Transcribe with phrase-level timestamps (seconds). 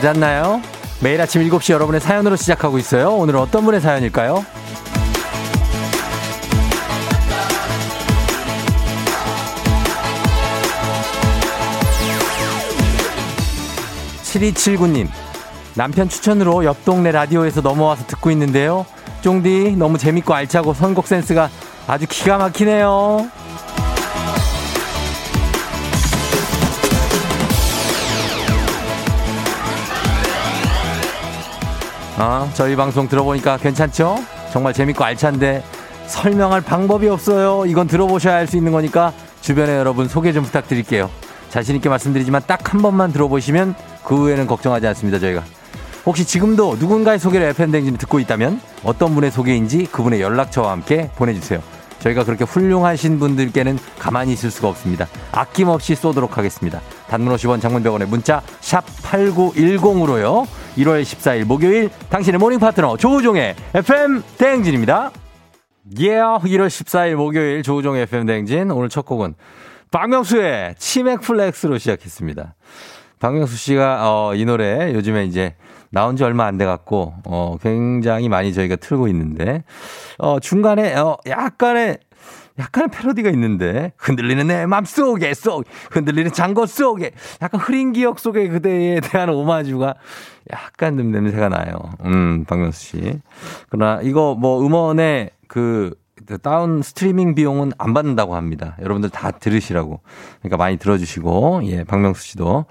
[0.00, 0.62] 잘 잤나요?
[1.00, 3.14] 매일 아침 7시 여러분의 사연으로 시작하고 있어요.
[3.14, 4.44] 오늘은 어떤 분의 사연일까요?
[14.22, 15.08] 7279님,
[15.74, 18.86] 남편 추천으로 옆 동네 라디오에서 넘어와서 듣고 있는데요.
[19.22, 21.50] 쫑디, 너무 재밌고 알차고 선곡 센스가
[21.88, 23.28] 아주 기가 막히네요.
[32.18, 34.16] 어, 저희 방송 들어보니까 괜찮죠?
[34.52, 35.62] 정말 재밌고 알찬데
[36.06, 37.64] 설명할 방법이 없어요.
[37.66, 41.10] 이건 들어보셔야 할수 있는 거니까 주변에 여러분 소개 좀 부탁드릴게요.
[41.50, 43.74] 자신있게 말씀드리지만 딱 한 번만 들어보시면
[44.04, 45.42] 그 후에는 걱정하지 않습니다, 저희가.
[46.04, 51.60] 혹시 지금도 누군가의 소개를 FM댕진 듣고 있다면 어떤 분의 소개인지 그분의 연락처와 함께 보내주세요.
[52.00, 55.06] 저희가 그렇게 훌륭하신 분들께는 가만히 있을 수가 없습니다.
[55.32, 56.80] 아낌없이 쏘도록 하겠습니다.
[57.08, 60.46] 단문 50원 장문병원의 문자 샵 8910으로요.
[60.78, 65.10] 1월 14일 목요일 당신의 morning 파트너 조우종의 FM 대행진입니다.
[66.00, 69.34] 예, yeah, 1월 14일 목요일 조우종의 FM 대행진 오늘 첫 곡은
[69.90, 72.54] 박명수의 치맥 flex로 시작했습니다.
[73.18, 75.54] 박명수 씨가 어, 이 노래 요즘에 이제
[75.90, 79.64] 나온 지 얼마 안 돼 갖고 어, 굉장히 많이 저희가 틀고 있는데
[80.18, 81.98] 어, 중간에 어, 약간의
[82.58, 88.98] 약간의 패러디가 있는데 흔들리는 내 맘속에 속 흔들리는 장고 속에 약간 흐린 기억 속에 그대에
[89.00, 89.94] 대한 오마주가
[90.50, 91.78] 약간 좀 냄새가 나요.
[92.04, 93.20] 음, 박명수 씨.
[93.70, 95.94] 그러나 이거 뭐 음원에 그
[96.42, 98.76] 다운 스트리밍 비용은 안 받는다고 합니다.
[98.80, 100.00] 여러분들 다 들으시라고.
[100.40, 102.66] 그러니까 많이 들어주시고, 예, 박명수 씨도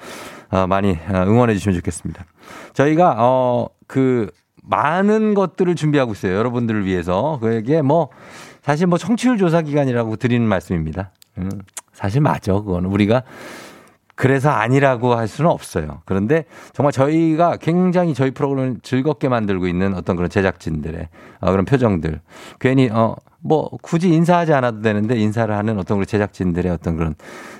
[0.50, 2.26] 어, 많이 어, 응원해 주시면 좋겠습니다.
[2.74, 4.30] 저희가, 어, 그,
[4.64, 6.36] 많은 것들을 준비하고 있어요.
[6.36, 7.40] 여러분들을 위해서.
[7.42, 8.10] 그게 뭐,
[8.62, 11.12] 사실 뭐 청취율 조사 기간이라고 드리는 말씀입니다.
[11.38, 11.50] 음,
[11.94, 12.54] 사실 맞아.
[12.54, 13.24] 그거는 우리가
[14.18, 16.02] 그래서 아니라고 할 수는 없어요.
[16.06, 21.08] 그런데 정말 저희가 굉장히 저희 프로그램을 즐겁게 만들고 있는 어떤 그런 제작진들의
[21.40, 22.20] 어, 그런 표정들.
[22.60, 27.14] 괜히, 어, 뭐 굳이 인사하지 않아도 되는데 인사를 하는 어떤 우리 제작진들의 어떤 그런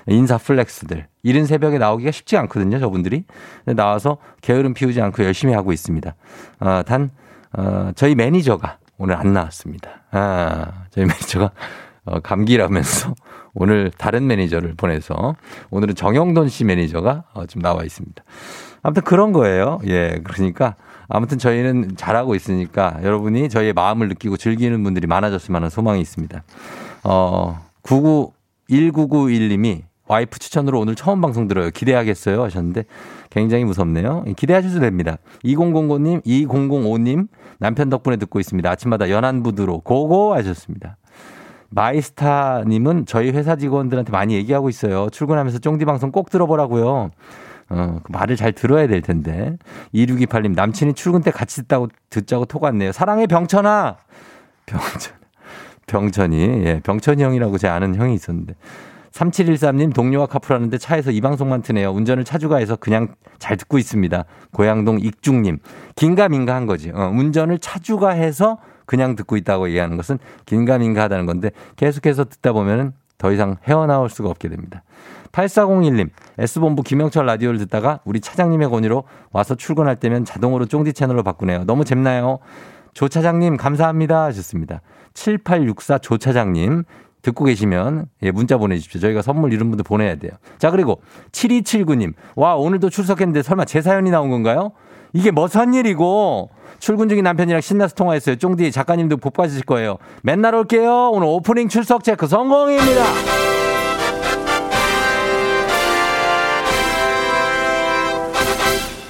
[0.08, 1.06] 인사 플렉스들.
[1.22, 2.80] 이른 새벽에 나오기가 쉽지 않거든요.
[2.80, 3.24] 저분들이.
[3.64, 6.12] 나와서 게으름 피우지 않고 열심히 하고 있습니다.
[6.58, 7.12] 어, 단,
[7.52, 9.90] 어, 저희 매니저가 오늘 안 나왔습니다.
[10.10, 11.52] 아, 저희 매니저가
[12.06, 13.14] 어, 감기라면서
[13.58, 15.34] 오늘 다른 매니저를 보내서
[15.70, 18.22] 오늘은 정형돈 씨 매니저가 어, 좀 나와 있습니다.
[18.82, 19.80] 아무튼 그런 거예요.
[19.86, 20.20] 예.
[20.22, 20.76] 그러니까
[21.08, 26.42] 아무튼 저희는 잘하고 있으니까 여러분이 저희의 마음을 느끼고 즐기는 분들이 많아졌으면 하는 소망이 있습니다.
[27.04, 28.32] 어, 99,
[28.70, 31.70] 1991님이 와이프 추천으로 오늘 처음 방송 들어요.
[31.70, 32.84] 기대하겠어요 하셨는데
[33.30, 34.24] 굉장히 무섭네요.
[34.36, 35.16] 기대하셔도 됩니다.
[35.44, 38.70] 2005님, 2005님 남편 덕분에 듣고 있습니다.
[38.70, 40.96] 아침마다 연안부두로 고고 하셨습니다.
[41.70, 45.08] 마이스타님은 저희 회사 직원들한테 많이 얘기하고 있어요.
[45.10, 47.10] 출근하면서 쫑디 방송 꼭 들어보라고요.
[47.70, 49.56] 어, 그 말을 잘 들어야 될 텐데.
[49.94, 52.92] 2628님, 남친이 출근 때 같이 듣다고, 듣자고 톡 왔네요.
[52.92, 53.96] 사랑해, 병천아!
[54.66, 55.18] 병천.
[55.86, 58.54] 병천이, 예, 병천이 형이라고 제 아는 형이 있었는데.
[59.12, 61.90] 3713님 동료와 카풀하는데 차에서 이 방송만 트네요.
[61.90, 64.24] 운전을 차주가 해서 그냥 잘 듣고 있습니다.
[64.52, 65.58] 고양동 익중님.
[65.96, 66.90] 긴가민가 한 거지.
[66.94, 72.94] 어, 운전을 차주가 해서 그냥 듣고 있다고 얘기하는 것은 긴가민가 하다는 건데 계속해서 듣다 보면은
[73.18, 74.82] 더 이상 헤어나올 수가 없게 됩니다.
[75.30, 81.64] 8401님, S본부 김영철 라디오를 듣다가 우리 차장님의 권유로 와서 출근할 때면 자동으로 쫑디 채널로 바꾸네요.
[81.64, 82.38] 너무 재밌나요?
[82.94, 84.24] 조 차장님, 감사합니다.
[84.24, 84.80] 하셨습니다.
[85.12, 86.84] 7864 조 차장님,
[87.20, 89.02] 듣고 계시면 예, 문자 보내주십시오.
[89.02, 90.32] 저희가 선물 이런 분들 보내야 돼요.
[90.56, 92.14] 자, 그리고 7279님.
[92.36, 94.72] 와, 오늘도 출석했는데 설마 제 사연이 나온 건가요?
[95.12, 98.36] 이게 뭐선 일이고 출근 중인 남편이랑 신나서 통화했어요.
[98.36, 99.98] 쫑디 작가님도 복 받으실 거예요.
[100.22, 101.10] 맨날 올게요.
[101.10, 103.04] 오늘 오프닝 출석 체크 성공입니다.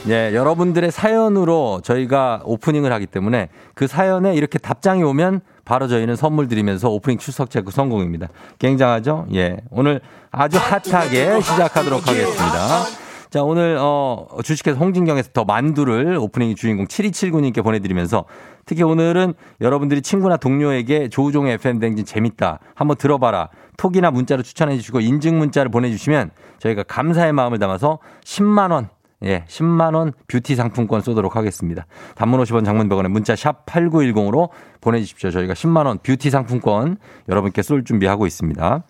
[0.09, 6.49] 예, 여러분들의 사연으로 저희가 오프닝을 하기 때문에 그 사연에 이렇게 답장이 오면 바로 저희는 선물
[6.49, 8.29] 드리면서 오프닝 출석 체크 성공입니다.
[8.59, 9.27] 굉장하죠?
[9.35, 9.59] 예.
[9.71, 10.01] 오늘
[10.31, 13.08] 아주 핫하게 시작하도록 하겠습니다.
[13.31, 18.25] 자, 오늘, 어, 주식회사 홍진경에서 더 만두를 오프닝 주인공 7279님께 보내드리면서
[18.65, 22.59] 특히 오늘은 여러분들이 친구나 동료에게 조우종의 FM댕진 재밌다.
[22.75, 23.51] 한번 들어봐라.
[23.77, 28.89] 톡이나 문자로 추천해 주시고 인증 문자를 보내주시면 저희가 감사의 마음을 담아서 10만원
[29.25, 31.87] 예, 10만원 뷰티 상품권 쏘도록 하겠습니다.
[32.15, 35.31] 단문 50원 장문 100원에 문자 샵 8910으로 보내주십시오.
[35.31, 36.99] 저희가 10만원 뷰티 상품권
[37.29, 38.85] 여러분께 쏠 준비하고 있습니다.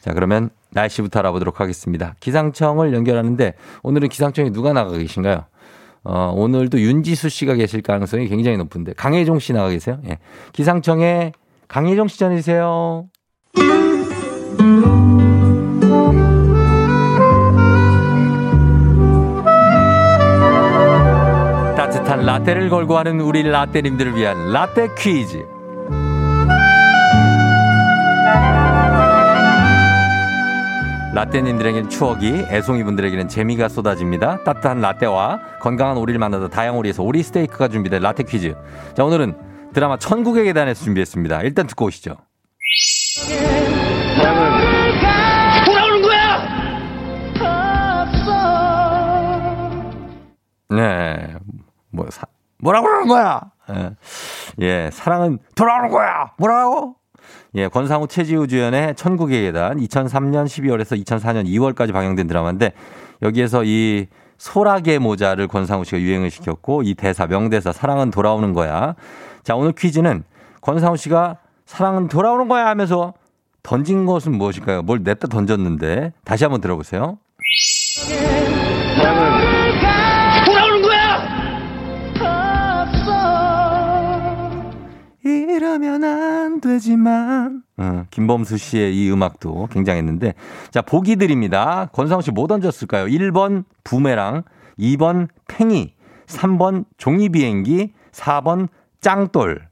[0.00, 2.14] 자, 그러면 날씨부터 알아보도록 하겠습니다.
[2.20, 5.44] 기상청을 연결하는데 오늘은 기상청에 누가 나가 계신가요?
[6.04, 9.98] 어, 오늘도 윤지수 씨가 계실 가능성이 굉장히 높은데 강혜종 씨 나가 계세요?
[10.06, 10.18] 예.
[10.52, 11.32] 기상청에
[11.68, 13.08] 강혜종 씨 전해주세요.
[22.24, 25.53] 라떼를 걸고 하는 우리 라떼님들을 위한 라떼 퀴즈.
[31.14, 34.42] 라떼님들에게는 추억이, 애송이분들에게는 재미가 쏟아집니다.
[34.42, 38.56] 따뜻한 라떼와 건강한 오리를 만나다 다양오리에서 오리 스테이크가 준비된 라떼 퀴즈.
[38.96, 41.42] 자, 오늘은 드라마 천국의 계단에서 준비했습니다.
[41.42, 42.16] 일단 듣고 오시죠.
[45.64, 46.38] 돌아오는 거야!
[50.70, 51.34] 네.
[51.92, 52.26] 뭐, 사,
[52.58, 53.40] 뭐라고 그러는 거야?
[53.70, 53.90] 예.
[54.60, 56.32] 예, 사랑은 돌아오는 거야!
[56.38, 56.96] 뭐라고?
[57.54, 62.72] 예, 권상우 최지우 주연의 천국의 계단 2003년 12월에서 2004년 2월까지 방영된 드라마인데
[63.22, 64.06] 여기에서 이
[64.38, 68.94] 소라게 모자를 권상우 씨가 유행을 시켰고 이 대사 명대사 사랑은 돌아오는 거야.
[69.42, 70.24] 자, 오늘 퀴즈는
[70.60, 73.14] 권상우 씨가 사랑은 돌아오는 거야 하면서
[73.62, 74.82] 던진 것은 무엇일까요?
[74.82, 77.18] 뭘 냈다 던졌는데 다시 한번 들어보세요.
[86.68, 87.62] 되지만.
[87.76, 90.34] 어, 김범수 씨의 이 음악도 굉장했는데.
[90.70, 91.88] 자, 보기 드립니다.
[91.92, 93.06] 권상우 씨 뭐 던졌을까요?
[93.06, 94.42] 1번 부메랑,
[94.78, 95.94] 2번 팽이,
[96.26, 98.68] 3번 종이 비행기, 4번
[99.00, 99.68] 짱돌.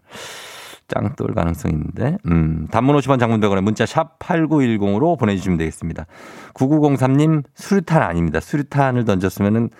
[0.88, 2.18] 짱돌 가능성이 있는데.
[2.26, 6.06] 음, 단문 50원 장문백원에 문자 샵 8910으로 보내주시면 되겠습니다.
[6.54, 8.40] 9903님, 수류탄 아닙니다.
[8.40, 9.70] 수류탄을 던졌으면은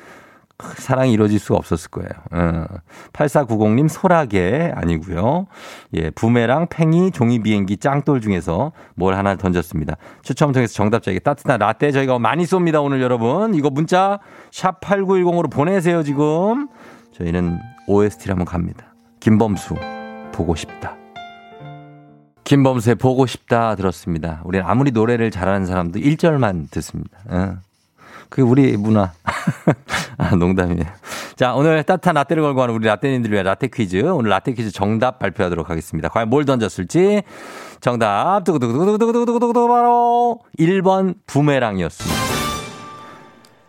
[0.77, 2.11] 사랑이 이루어질 수가 없었을 거예요.
[2.33, 2.65] 어.
[3.13, 5.47] 8490님 소라게 아니고요.
[5.95, 9.97] 예, 부메랑 팽이 종이 비행기 짱돌 중에서 뭘 하나 던졌습니다.
[10.23, 12.83] 추첨 통해서 정답자에게 따뜻한 라떼 저희가 많이 쏩니다.
[12.83, 13.55] 오늘 여러분.
[13.55, 14.19] 이거 문자
[14.51, 16.69] 샵 8910으로 보내세요, 지금.
[17.13, 18.95] 저희는 OST를 한번 갑니다.
[19.21, 19.75] 김범수
[20.33, 20.97] 보고 싶다.
[22.45, 24.43] 김범수의 보고 싶다 들었습니다.
[24.45, 27.19] 우리는 아무리 노래를 잘하는 사람도 1절만 듣습니다.
[27.29, 27.57] 어.
[28.33, 29.13] 그게 우리 문화.
[30.17, 30.87] 아, 농담이에요.
[31.37, 33.97] 자, 오늘 따뜻한 라떼를 걸고 하는 우리 라떼님들을 위한 라떼 퀴즈.
[34.09, 36.09] 오늘 라떼 퀴즈 정답 발표하도록 하겠습니다.
[36.09, 37.25] 과연 뭘 던졌을지.
[37.83, 42.23] 정답, 두구두구두구두구두구두구두구 바로 1번 부메랑이었습니다.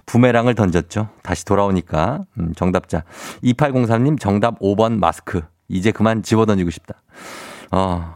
[0.05, 1.09] 부메랑을 던졌죠.
[1.23, 2.23] 다시 돌아오니까.
[2.39, 3.03] 음, 정답자.
[3.43, 5.41] 2803님 정답 5번 마스크.
[5.67, 7.01] 이제 그만 집어 던지고 싶다.
[7.71, 8.15] 어,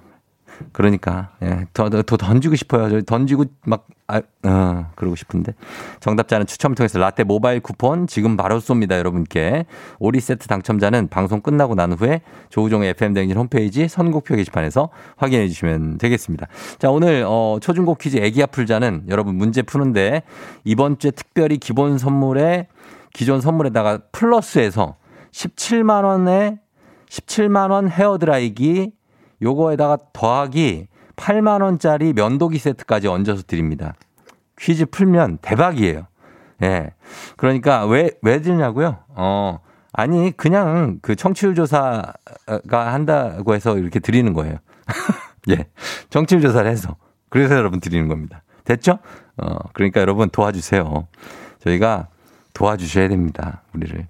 [0.71, 2.89] 그러니까 예, 더, 더, 더 던지고 싶어요.
[2.89, 5.53] 저 던지고 막 아, 어, 그러고 싶은데
[5.99, 9.65] 정답자는 추첨 통해서 라떼 모바일 쿠폰 지금 바로 쏩니다, 여러분께.
[9.99, 15.97] 오리 세트 당첨자는 방송 끝나고 난 후에 조우종의 FM 댕진 홈페이지 선곡표 게시판에서 확인해 주시면
[15.97, 16.47] 되겠습니다.
[16.79, 20.23] 자, 오늘 어, 초중고 퀴즈 애기야 풀자는 여러분 문제 푸는데
[20.63, 22.67] 이번 주에 특별히 기본 선물에
[23.13, 24.95] 기존 선물에다가 플러스해서
[25.31, 26.59] 17만 원에
[27.09, 28.91] 17만 원 헤어 드라이기
[29.41, 30.87] 요거에다가 더하기
[31.17, 33.93] 8만 원짜리 면도기 세트까지 얹어서 드립니다.
[34.57, 36.07] 퀴즈 풀면 대박이에요.
[36.63, 36.93] 예.
[37.35, 38.99] 그러니까 왜, 왜 드냐고요?
[39.09, 39.59] 어,
[39.91, 44.57] 아니, 그냥 그 청취율 조사가 한다고 해서 이렇게 드리는 거예요.
[45.49, 45.67] 예.
[46.09, 46.95] 청취율 조사를 해서.
[47.29, 48.43] 그래서 여러분 드리는 겁니다.
[48.63, 48.99] 됐죠?
[49.37, 51.07] 어, 그러니까 여러분 도와주세요.
[51.59, 52.07] 저희가
[52.53, 53.61] 도와주셔야 됩니다.
[53.73, 54.07] 우리를.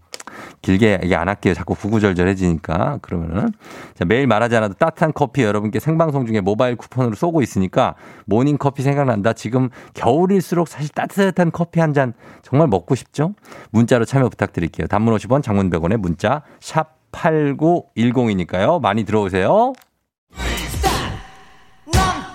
[0.62, 1.54] 길게 얘기 안 할게요.
[1.54, 3.00] 자꾸 구구절절해지니까.
[3.02, 3.50] 그러면은.
[3.96, 7.96] 자, 매일 말하지 않아도 따뜻한 커피 여러분께 생방송 중에 모바일 쿠폰으로 쏘고 있으니까
[8.26, 9.34] 모닝 커피 생각난다.
[9.34, 13.34] 지금 겨울일수록 사실 따뜻한 커피 한 잔 정말 먹고 싶죠?
[13.72, 14.88] 문자로 참여 부탁드릴게요.
[14.88, 18.80] 단문 50원, 장문 100원에 문자 샵 8910이니까요.
[18.82, 19.74] 많이 들어오세요.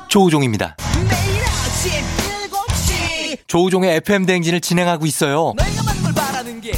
[0.09, 0.77] 조우종입니다.
[1.09, 1.91] 매일 아침
[2.51, 5.53] 7시 조우종의 FM 대행진을 진행하고 있어요.
[5.57, 6.73] 내가 받는 걸 바라는 게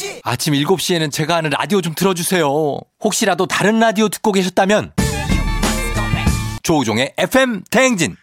[0.00, 2.48] 아니지 아침 7시에는 제가 하는 라디오 좀 틀어주세요.
[3.04, 4.92] 혹시라도 다른 라디오 듣고 계셨다면
[6.62, 8.16] 조우종의 FM 대행진.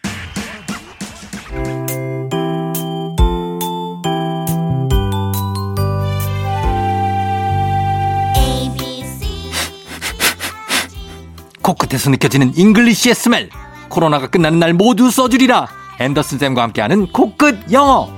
[11.62, 13.50] 코끝에서 느껴지는 English의 smell.
[13.90, 15.68] 코로나가 끝나는 날 모두 써주리라.
[16.00, 18.17] 앤더슨 쌤과 함께하는 코끝 영어.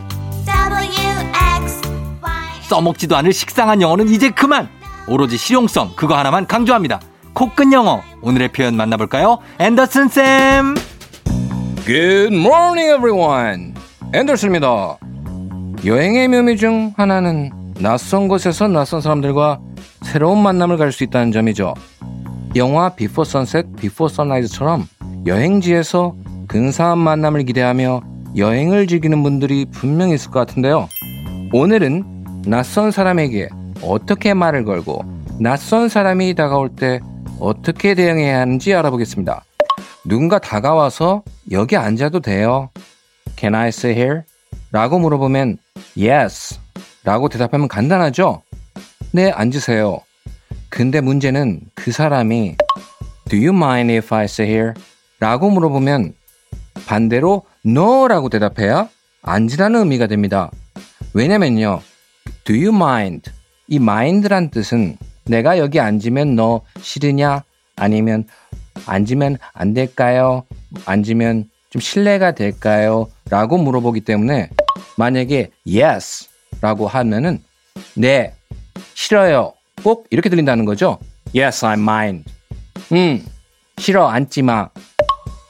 [2.69, 4.69] 써먹지도 않을 식상한 영어는 이제 그만.
[5.07, 7.01] 오로지 실용성 그거 하나만 강조합니다.
[7.33, 9.39] 코끝 영어 오늘의 표현 만나볼까요?
[9.59, 10.75] 앤더슨 쌤.
[11.85, 13.73] Good morning, everyone.
[14.13, 14.97] 앤더슨입니다.
[15.83, 19.59] 여행의 묘미 중 하나는 낯선 곳에서 낯선 사람들과
[20.01, 21.73] 새로운 만남을 가질 수 있다는 점이죠.
[22.55, 24.87] 영화 Before Sunset, Before Sunrise처럼
[25.25, 26.15] 여행지에서
[26.47, 28.01] 근사한 만남을 기대하며
[28.37, 30.87] 여행을 즐기는 분들이 분명히 있을 것 같은데요.
[31.53, 33.49] 오늘은 낯선 사람에게
[33.81, 35.03] 어떻게 말을 걸고
[35.39, 36.99] 낯선 사람이 다가올 때
[37.39, 39.43] 어떻게 대응해야 하는지 알아보겠습니다.
[40.05, 42.69] 누군가 다가와서 여기 앉아도 돼요.
[43.37, 44.21] Can I sit here?
[44.71, 45.57] 라고 물어보면
[45.97, 46.59] Yes.
[47.03, 48.41] 라고 대답하면 간단하죠?
[49.11, 50.01] 네, 앉으세요.
[50.69, 52.57] 근데 문제는 그 사람이
[53.29, 54.73] Do you mind if I sit here?
[55.19, 56.13] 라고 물어보면
[56.85, 58.89] 반대로 No 라고 대답해야
[59.21, 60.51] 앉으라는 의미가 됩니다.
[61.13, 61.81] 왜냐면요.
[62.43, 63.31] Do you mind?
[63.67, 67.43] 이 mind란 뜻은 내가 여기 앉으면 너 싫으냐?
[67.75, 68.25] 아니면
[68.85, 70.43] 앉으면 안 될까요?
[70.85, 73.09] 앉으면 좀 실례가 될까요?
[73.29, 74.49] 라고 물어보기 때문에
[74.97, 76.27] 만약에 yes
[76.61, 77.43] 라고 하면은
[77.95, 78.33] 네,
[78.93, 79.53] 싫어요.
[79.83, 80.99] 꼭 이렇게 들린다는 거죠.
[81.35, 82.29] Yes, I mind.
[82.91, 83.25] 음,
[83.77, 84.69] 싫어, 앉지 마.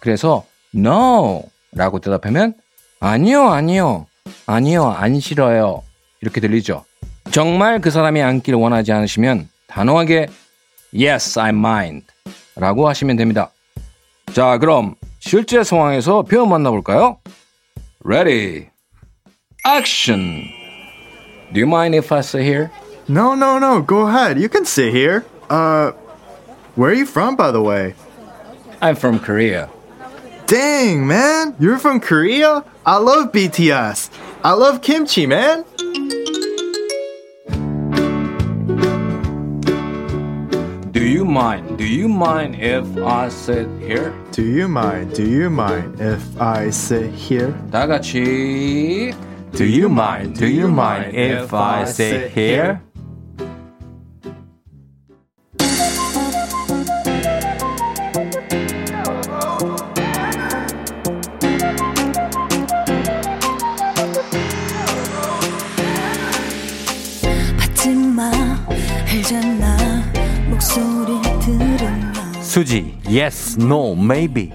[0.02, 0.46] 그래서
[0.76, 2.54] no 라고 대답하면
[3.00, 4.08] 아니요, 아니요,
[4.46, 5.84] 아니요, 안 싫어요.
[6.21, 6.85] 이렇게 들리죠.
[7.31, 10.29] 정말 그 사람이 앉기를 원하지 않으시면 단호하게
[10.95, 12.07] yes, I mind
[12.57, 13.50] 라고 하시면 됩니다.
[14.33, 17.19] 자, 그럼 실제 상황에서 표현 만나볼까요?
[18.05, 18.69] Ready,
[19.67, 20.45] action.
[21.53, 22.71] Do you mind if I sit here?
[23.09, 23.83] No, no, no.
[23.83, 24.38] Go ahead.
[24.38, 25.25] You can sit here.
[25.49, 25.93] Uh,
[26.75, 27.95] where are you from, by the way?
[28.81, 29.69] I'm from Korea.
[30.47, 31.55] Dang, man.
[31.59, 32.64] You're from Korea?
[32.85, 34.11] I love BTS.
[34.43, 35.64] I love kimchi, man.
[40.93, 41.79] Do you mind?
[41.79, 44.14] Do you mind if I sit here?
[44.33, 45.14] Do you mind?
[45.14, 47.53] Do you mind if I sit here?
[47.71, 49.12] 다 같이
[49.53, 50.38] Do you mind?
[50.38, 52.81] Do you mind if I sit here?
[72.50, 74.51] 수지, yes, no, maybe.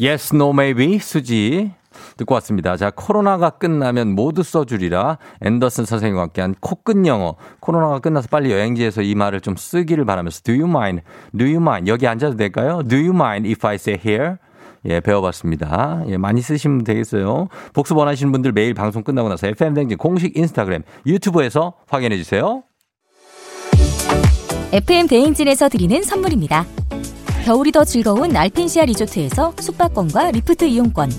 [0.00, 0.98] yes, no, maybe.
[0.98, 1.70] 수지.
[2.16, 2.78] 듣고 왔습니다.
[2.78, 5.18] 자, 코로나가 끝나면 모두 써주리라.
[5.42, 7.36] 앤더슨 선생님과 함께한 코끝 영어.
[7.60, 11.02] 코로나가 끝나서 빨리 여행지에서 이 말을 좀 쓰기를 바라면서 Do you mind?
[11.36, 11.90] Do you mind?
[11.90, 12.82] 여기 앉아도 될까요?
[12.88, 14.36] Do you mind if I say here?
[14.86, 16.04] 예, 배워봤습니다.
[16.06, 17.48] 예, 많이 쓰시면 되겠어요.
[17.74, 22.62] 복습 원하시는 분들 매일 방송 끝나고 나서 FM댕진 공식 인스타그램, 유튜브에서 확인해 주세요.
[24.72, 26.64] FM 대행진에서 드리는 선물입니다.
[27.44, 31.10] 겨울이 더 즐거운 알펜시아 리조트에서 숙박권과 리프트 이용권.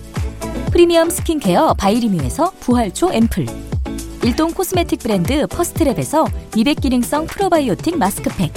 [0.71, 3.45] 프리미엄 스킨케어 바이리뮤에서 부활초 앰플.
[4.23, 8.53] 일동 코스메틱 브랜드 퍼스트랩에서 미백 기능성 프로바이오틱 마스크팩.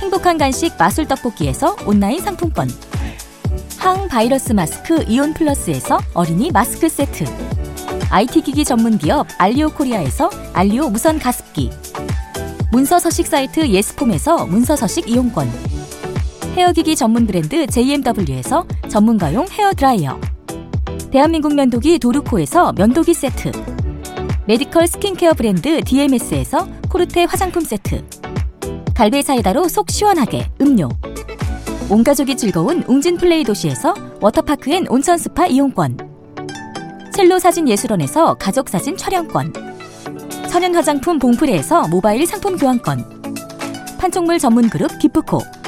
[0.00, 2.70] 행복한 간식 마술 떡볶이에서 온라인 상품권.
[3.76, 7.24] 항바이러스 마스크 이온 플러스에서 어린이 마스크 세트.
[8.10, 11.70] IT 기기 전문 기업 알리오 코리아에서 알리오 무선 가습기.
[12.70, 15.67] 문서 서식 사이트 예스폼에서 문서 서식 이용권.
[16.58, 20.20] 헤어기기 전문 브랜드 JMW에서 전문가용 헤어 드라이어.
[21.12, 23.52] 대한민국 면도기 도르코에서 면도기 세트.
[24.48, 28.04] 메디컬 스킨케어 브랜드 DMS에서 코르테 화장품 세트.
[28.92, 30.88] 갈베 사이다로 속 시원하게 음료.
[31.88, 35.96] 온 가족이 즐거운 웅진 플레이 도시에서 워터파크 and 온천 스파 이용권.
[37.14, 39.52] 첼로 사진 예술원에서 가족 사진 촬영권.
[40.50, 43.04] 천연 화장품 봉프레에서 모바일 상품 교환권
[43.98, 45.40] 판촉물 전문 그룹 기프코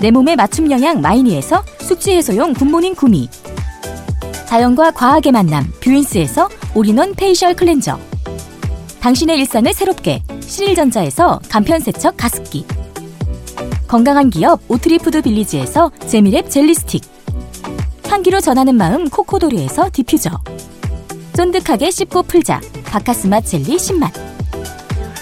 [0.00, 3.28] 내 몸에 맞춤 영양 마이니에서 숙취 해소용 굿모닝 구미.
[4.46, 7.98] 자연과 과학의 만남 뷰인스에서 all-in-one facial cleanser.
[9.00, 12.64] 당신의 일상을 새롭게 신일전자에서 간편세척 가습기.
[13.88, 17.02] 건강한 기업 오트리푸드 빌리지에서 재미랩 젤리스틱.
[18.08, 20.30] 향기로 전하는 마음 코코도르에서 디퓨저.
[21.34, 24.10] 쫀득하게 씹고 풀자 박카스맛 젤리 10만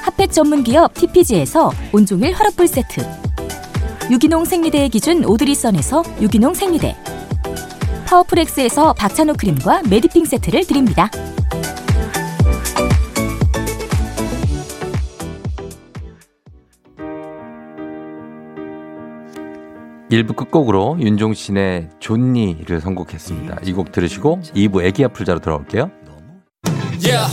[0.03, 3.26] 핫팩 전문 기업 TPG에서 온종일 화롯불 세트.
[4.11, 6.97] 유기농 생리대의 기준 오드리선에서 유기농 생리대.
[8.07, 11.11] 파워풀엑스에서 박찬호 크림과 메디핑 세트를 드립니다.
[20.09, 23.59] 1부 끝곡으로 윤종신의 좋니를 선곡했습니다.
[23.65, 25.91] 이 곡 들으시고 2부 애기 아플자로 돌아올게요.
[27.05, 27.27] Yeah.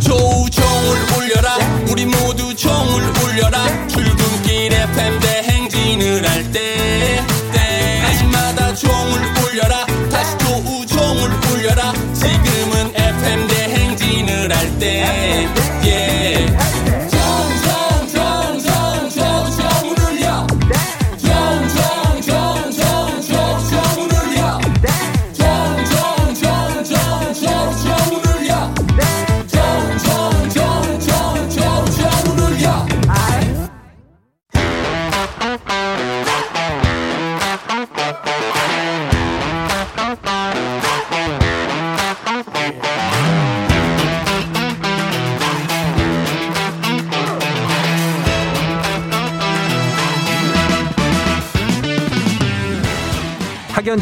[0.00, 1.56] 조종을 울려라
[1.90, 3.64] 우리 모두 종을 울려라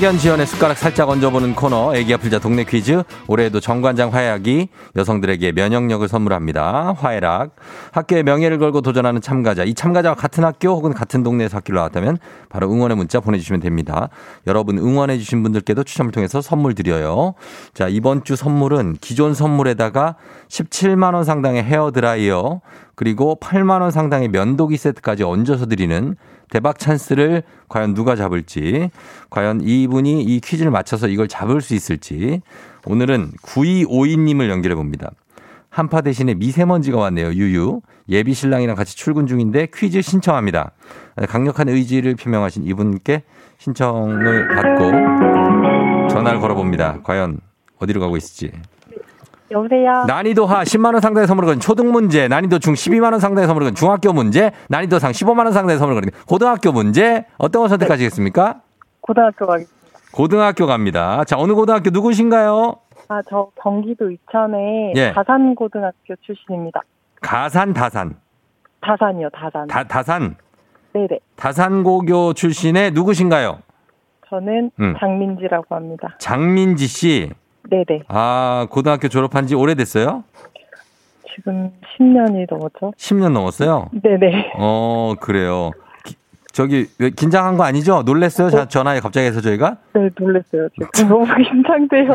[0.00, 3.02] 학연 지원의 숟가락 살짝 얹어보는 코너 애기 아플자 동네 퀴즈.
[3.26, 6.94] 올해에도 정관장 화해하기 여성들에게 면역력을 선물합니다.
[6.96, 7.54] 화해락.
[7.92, 9.62] 학교의 명예를 걸고 도전하는 참가자.
[9.62, 12.16] 이 참가자와 같은 학교 혹은 같은 동네에서 학교를 나왔다면
[12.48, 14.08] 바로 응원의 문자 보내주시면 됩니다.
[14.46, 17.34] 여러분 응원해주신 분들께도 추첨을 통해서 선물 드려요.
[17.74, 20.16] 자 이번 주 선물은 기존 선물에다가
[20.50, 22.60] 17만 원 상당의 헤어 드라이어
[22.94, 26.16] 그리고 8만 원 상당의 면도기 세트까지 얹어서 드리는
[26.50, 28.90] 대박 찬스를 과연 누가 잡을지,
[29.30, 32.42] 과연 이분이 이 퀴즈를 맞춰서 이걸 잡을 수 있을지,
[32.86, 35.12] 오늘은 9252님을 연결해 봅니다.
[35.70, 37.80] 한파 대신에 미세먼지가 왔네요, 유유.
[38.08, 40.72] 예비 신랑이랑 같이 출근 중인데 퀴즈 신청합니다.
[41.28, 43.22] 강력한 의지를 표명하신 이분께
[43.58, 47.02] 신청을 받고 전화를 걸어봅니다.
[47.04, 47.38] 과연
[47.78, 48.50] 어디로 가고 있을지.
[49.50, 50.04] 여보세요.
[50.06, 53.66] 난이도 하 10만 원 상당의 선물을 거는 초등 문제, 난이도 중 12만 원 상당의 선물을
[53.66, 58.60] 거는 중학교 문제, 난이도 상 15만 원 상당의 선물을 거는 고등학교 문제 어떤 걸 선택하시겠습니까?
[59.00, 59.80] 고등학교 가겠습니다.
[60.12, 61.24] 고등학교 갑니다.
[61.24, 62.76] 자, 어느 고등학교 누구신가요?
[63.08, 65.12] 아, 저 경기도 이천의 예.
[65.12, 66.80] 다산 고등학교 출신입니다.
[67.20, 68.16] 가산 다산.
[68.80, 69.66] 다산이요, 다산.
[69.66, 70.36] 다, 다산.
[70.92, 71.18] 네네.
[71.36, 73.60] 다산고교 출신의 누구신가요?
[74.28, 74.94] 저는 음.
[74.98, 76.16] 장민지라고 합니다.
[76.18, 77.30] 장민지 씨.
[77.68, 78.04] 네네.
[78.08, 80.24] 아, 고등학교 졸업한 지 오래됐어요?
[81.34, 82.92] 지금 10년이 넘었죠?
[82.96, 83.88] 10년 넘었어요?
[84.02, 84.52] 네네.
[84.58, 85.70] 어, 그래요.
[86.04, 86.16] 기-
[86.52, 88.02] 저기 왜 긴장한 거 아니죠?
[88.02, 88.50] 놀랬어요?
[88.50, 89.76] 자, 전화에 갑자기 해서 저희가?
[89.94, 90.68] 네, 놀랐어요.
[90.70, 92.10] 지금 너무 긴장돼요.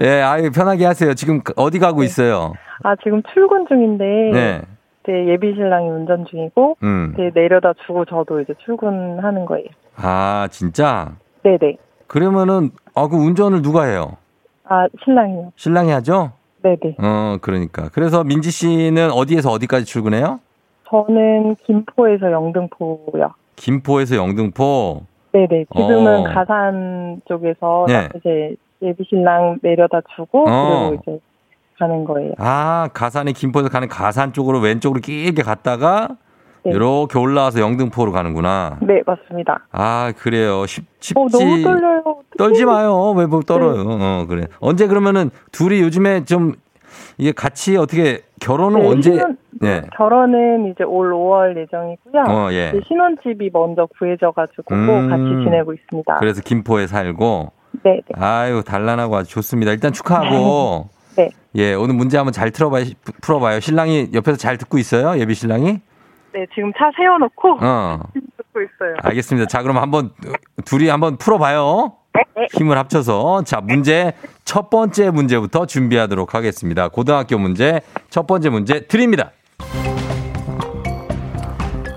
[0.00, 1.12] 예, 아유 편하게 하세요.
[1.14, 2.54] 지금 어디 가고 있어요?
[2.82, 4.62] 아, 지금 출근 중인데, 네.
[5.04, 7.12] 이제 예비 신랑이 운전 중이고, 음.
[7.14, 9.66] 이제 내려다 주고 저도 이제 출근하는 거예요.
[9.96, 11.12] 아, 진짜?
[11.42, 11.76] 네네.
[12.12, 14.18] 그러면은 아, 그 운전을 누가 해요?
[14.64, 15.52] 아, 신랑이요.
[15.56, 16.32] 신랑이 하죠?
[16.62, 16.96] 네네.
[16.98, 17.88] 어, 그러니까.
[17.88, 20.38] 그래서 민지 씨는 어디에서 어디까지 출근해요?
[20.90, 23.32] 저는 김포에서 영등포요.
[23.56, 25.06] 김포에서 영등포.
[25.32, 25.64] 네네.
[25.74, 26.24] 지금은 어.
[26.24, 28.10] 가산 쪽에서 네.
[28.16, 30.90] 이제 예비 신랑 내려다 주고 어.
[30.90, 31.20] 그리고 이제
[31.78, 32.34] 가는 거예요.
[32.36, 36.18] 아, 가산에 김포에서 가는 가산 쪽으로 왼쪽으로 길게 갔다가
[36.64, 36.70] 네.
[36.72, 38.78] 이렇게 올라와서 영등포로 가는구나.
[38.82, 39.66] 네, 맞습니다.
[39.72, 40.64] 아, 그래요.
[40.66, 41.14] 쉽, 쉽지.
[41.18, 41.98] 어, 너무 떨려요.
[42.00, 42.22] 어떡해.
[42.38, 43.12] 떨지 마요.
[43.16, 43.82] 왜 뭐 떨어요?
[43.84, 43.96] 네.
[44.00, 44.46] 어, 그래.
[44.60, 46.54] 언제 그러면은 둘이 요즘에 좀
[47.18, 49.10] 이게 같이 어떻게 결혼은 네, 언제?
[49.12, 49.82] 신혼- 네.
[49.96, 52.24] 결혼은 이제 올 5월 예정이고요.
[52.28, 52.72] 어, 예.
[52.86, 55.08] 신혼집이 먼저 구해져가지고 음.
[55.08, 56.16] 같이 지내고 있습니다.
[56.18, 57.52] 그래서 김포에 살고.
[57.84, 58.20] 네, 네.
[58.20, 59.72] 아유, 단란하고 아주 좋습니다.
[59.72, 60.88] 일단 축하하고.
[61.16, 61.30] 네.
[61.56, 62.84] 예, 오늘 문제 한번 잘 틀어봐요,
[63.20, 63.60] 풀어봐요.
[63.60, 65.18] 신랑이 옆에서 잘 듣고 있어요?
[65.20, 65.80] 예비 신랑이?
[66.32, 68.00] 네, 지금 차 세워놓고 어.
[68.36, 68.96] 듣고 있어요.
[69.02, 69.46] 알겠습니다.
[69.46, 70.10] 자, 그럼 한번
[70.64, 71.92] 둘이 한번 풀어봐요.
[72.14, 72.46] 네.
[72.52, 73.42] 힘을 합쳐서.
[73.44, 74.12] 자, 문제
[74.44, 76.88] 첫 번째 문제부터 준비하도록 하겠습니다.
[76.88, 79.30] 고등학교 문제 첫 번째 문제 드립니다.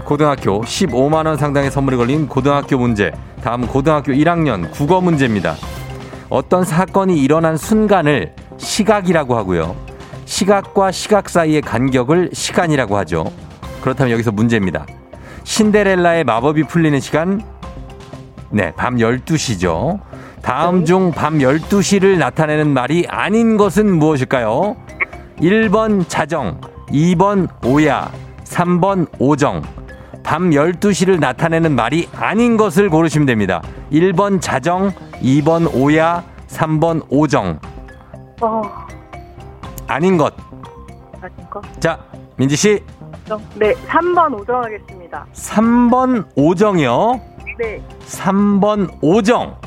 [0.05, 3.11] 고등학교 15만 원 상당의 선물이 걸린 고등학교 문제.
[3.41, 5.55] 다음 고등학교 1학년 국어 문제입니다.
[6.29, 9.75] 어떤 사건이 일어난 순간을 시각이라고 하고요.
[10.25, 13.25] 시각과 시각 사이의 간격을 시간이라고 하죠.
[13.85, 14.87] 그렇다면 여기서 문제입니다.
[15.43, 17.39] 신데렐라의 마법이 풀리는 시간
[18.49, 19.99] 네, 밤 12시죠.
[20.41, 24.75] 다음 중 밤 12시를 나타내는 말이 아닌 것은 무엇일까요?
[25.37, 28.11] 1번 자정, 2번 오야,
[28.45, 29.61] 3번 오정.
[30.23, 33.61] 밤 12시를 나타내는 말이 아닌 것을 고르시면 됩니다.
[33.91, 37.59] 1번 자정, 2번 오야, 3번 오정.
[38.41, 38.61] 어,
[39.85, 40.33] 아닌 것.
[41.21, 41.61] 아닌가?
[41.79, 41.99] 자,
[42.37, 42.81] 민지 씨,
[43.55, 45.25] 네, 3번 오정하겠습니다.
[45.33, 47.21] 3번 오정이요.
[47.57, 47.81] 네.
[48.07, 49.59] 3번 오정.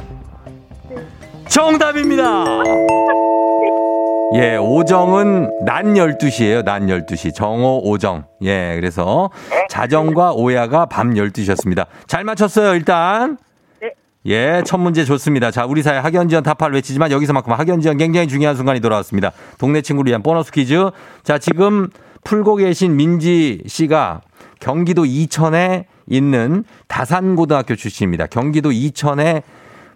[1.49, 2.45] 정답입니다.
[4.35, 6.63] 예, 오정은 낮 12시예요.
[6.65, 7.35] 낮 12시.
[7.35, 8.27] 정오 오정.
[8.43, 9.31] 예, 그래서
[9.71, 11.87] 자정과 오야가 밤 12시였습니다.
[12.07, 13.39] 잘 맞췄어요, 일단.
[13.81, 13.95] 네.
[14.27, 15.51] 예, 첫 문제 좋습니다.
[15.51, 19.33] 자, 우리 사회 학연지원 타파를 외치지만 여기서만큼 학연지원 굉장히 중요한 순간이 돌아왔습니다.
[19.59, 20.91] 동네 친구를 위한 보너스 퀴즈.
[21.25, 21.89] 자, 지금
[22.25, 24.23] 풀고 계신 민지 씨가
[24.61, 28.27] 경기도 이천에 있는 다산고등학교 출신입니다.
[28.27, 29.43] 경기도 이천에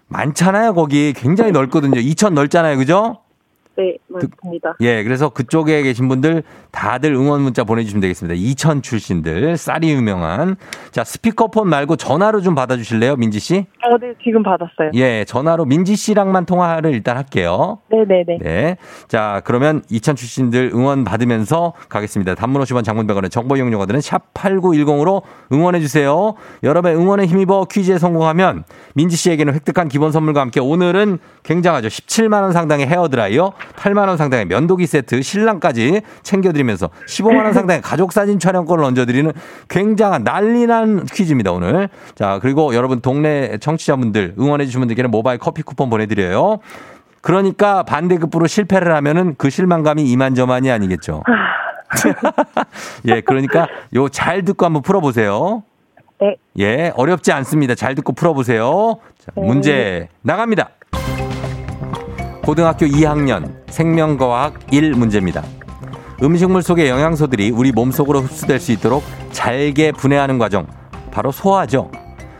[0.07, 1.13] 많잖아요, 거기.
[1.13, 1.99] 굉장히 넓거든요.
[1.99, 3.22] 이천 넓잖아요, 그죠?
[3.75, 4.75] 네, 맞습니다.
[4.81, 8.35] 예, 그래서 그쪽에 계신 분들 다들 응원 문자 보내주시면 되겠습니다.
[8.37, 10.57] 이천 출신들, 쌀이 유명한.
[10.91, 13.65] 자, 스피커폰 말고 전화로 좀 받아주실래요, 민지 씨?
[13.83, 14.91] 어, 네, 지금 받았어요.
[14.93, 17.79] 예, 전화로 민지 씨랑만 통화를 일단 할게요.
[17.89, 18.37] 네 네 네.
[18.41, 18.77] 네.
[19.07, 22.35] 자, 그러면 이천 출신들 응원 받으면서 가겠습니다.
[22.35, 26.35] 단문 50원 장문백원의 정보 이용료가들은 샵8910으로 응원해 주세요.
[26.63, 28.63] 여러분의 응원에 힘입어 퀴즈에 성공하면
[28.95, 31.87] 민지 씨에게는 획득한 기본 선물과 함께 오늘은 굉장하죠.
[31.87, 38.83] 17만 원 상당의 헤어 드라이어, 8만원 상당의 면도기 세트, 신랑까지 챙겨드리면서 15만원 상당의 가족사진 촬영권을
[38.83, 39.31] 얹어드리는
[39.69, 41.89] 굉장한 난리난 퀴즈입니다, 오늘.
[42.15, 46.59] 자, 그리고 여러분 동네 청취자분들, 응원해주신 분들께는 모바일 커피 쿠폰 보내드려요.
[47.21, 51.23] 그러니까 반대급부로 실패를 하면은 그 실망감이 이만저만이 아니겠죠.
[53.07, 55.63] 예, 그러니까 요 잘 듣고 한번 풀어보세요.
[56.19, 56.35] 네.
[56.59, 57.75] 예, 어렵지 않습니다.
[57.75, 58.97] 잘 듣고 풀어보세요.
[59.19, 59.41] 자, 네.
[59.45, 60.69] 문제 나갑니다.
[62.43, 65.43] 고등학교 2학년 생명과학 1 문제입니다.
[66.21, 69.01] 음식물 속의 영양소들이 우리 몸속으로 흡수될 수 있도록
[69.31, 70.67] 잘게 분해하는 과정,
[71.09, 71.89] 바로 소화죠.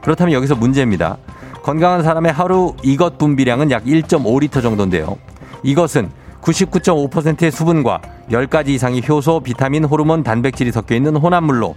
[0.02, 1.18] 그렇다면 여기서 문제입니다.
[1.64, 5.18] 건강한 사람의 하루 이것 분비량은 약 1.5리터 정도인데요.
[5.64, 6.10] 이것은
[6.42, 11.76] 99.5%의 수분과 10가지 이상의 효소, 비타민, 호르몬, 단백질이 섞여 있는 혼합물로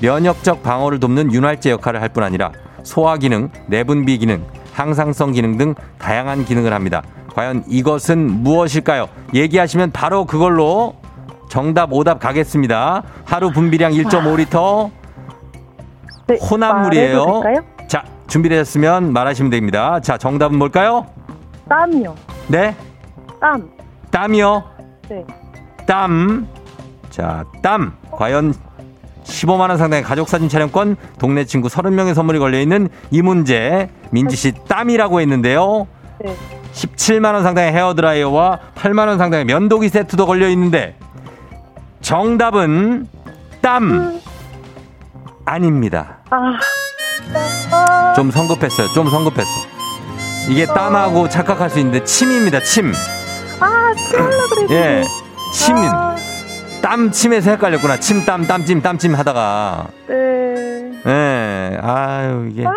[0.00, 2.50] 면역적 방어를 돕는 윤활제 역할을 할 뿐 아니라
[2.82, 7.02] 소화 기능, 내분비 기능, 항상성 기능 등 다양한 기능을 합니다.
[7.38, 9.08] 과연 이것은 무엇일까요?
[9.32, 10.96] 얘기하시면 바로 그걸로
[11.48, 13.04] 정답 오답 가겠습니다.
[13.24, 14.90] 하루 분비량 1.5리터
[16.26, 16.36] 네,
[17.42, 17.64] 될까요?
[17.86, 20.00] 자, 준비되셨으면 말하시면 됩니다.
[20.00, 21.06] 자, 정답은 뭘까요?
[21.68, 22.16] 땀요.
[22.48, 22.74] 네?
[23.40, 23.70] 땀.
[24.10, 24.64] 땀이요.
[25.08, 25.24] 네.
[25.86, 26.48] 땀.
[27.08, 27.92] 자, 땀.
[28.10, 28.52] 과연
[29.22, 33.88] 15만 원 상당의 가족 사진 촬영권, 동네 친구 30명의 선물이 걸려 있는 이 문제.
[34.10, 35.86] 민지 씨 땀이라고 했는데요.
[36.24, 36.57] 네.
[36.78, 40.96] 17만원 상당의 헤어드라이어와 8만원 상당의 면도기 세트도 걸려 있는데,
[42.00, 43.08] 정답은
[43.60, 44.20] 땀.
[45.44, 46.18] 아닙니다.
[46.30, 46.58] 아.
[47.72, 48.12] 아.
[48.14, 48.88] 좀 성급했어요.
[48.88, 49.50] 좀 성급했어.
[50.48, 52.60] 이게 땀하고 착각할 수 있는데 침입니다.
[52.60, 52.92] 침.
[53.60, 53.92] 아,
[54.50, 54.74] 그랬지.
[54.74, 55.04] 예.
[55.52, 55.76] 침.
[55.76, 56.16] 아,
[56.82, 57.98] 땀 침에서 헷갈렸구나.
[57.98, 59.88] 침, 땀, 땀찜, 땀찜 하다가.
[60.06, 60.92] 네.
[61.06, 61.78] 예.
[61.82, 62.66] 아유, 이게.
[62.66, 62.70] 아,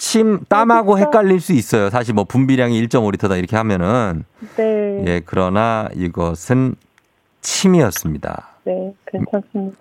[0.00, 1.06] 침, 땀하고 진짜.
[1.06, 1.90] 헷갈릴 수 있어요.
[1.90, 4.24] 사실 뭐 분비량이 1.5리터다 이렇게 하면은.
[4.56, 5.04] 네.
[5.06, 6.74] 예, 그러나 이것은
[7.42, 8.48] 침이었습니다.
[8.64, 9.76] 네, 괜찮습니다.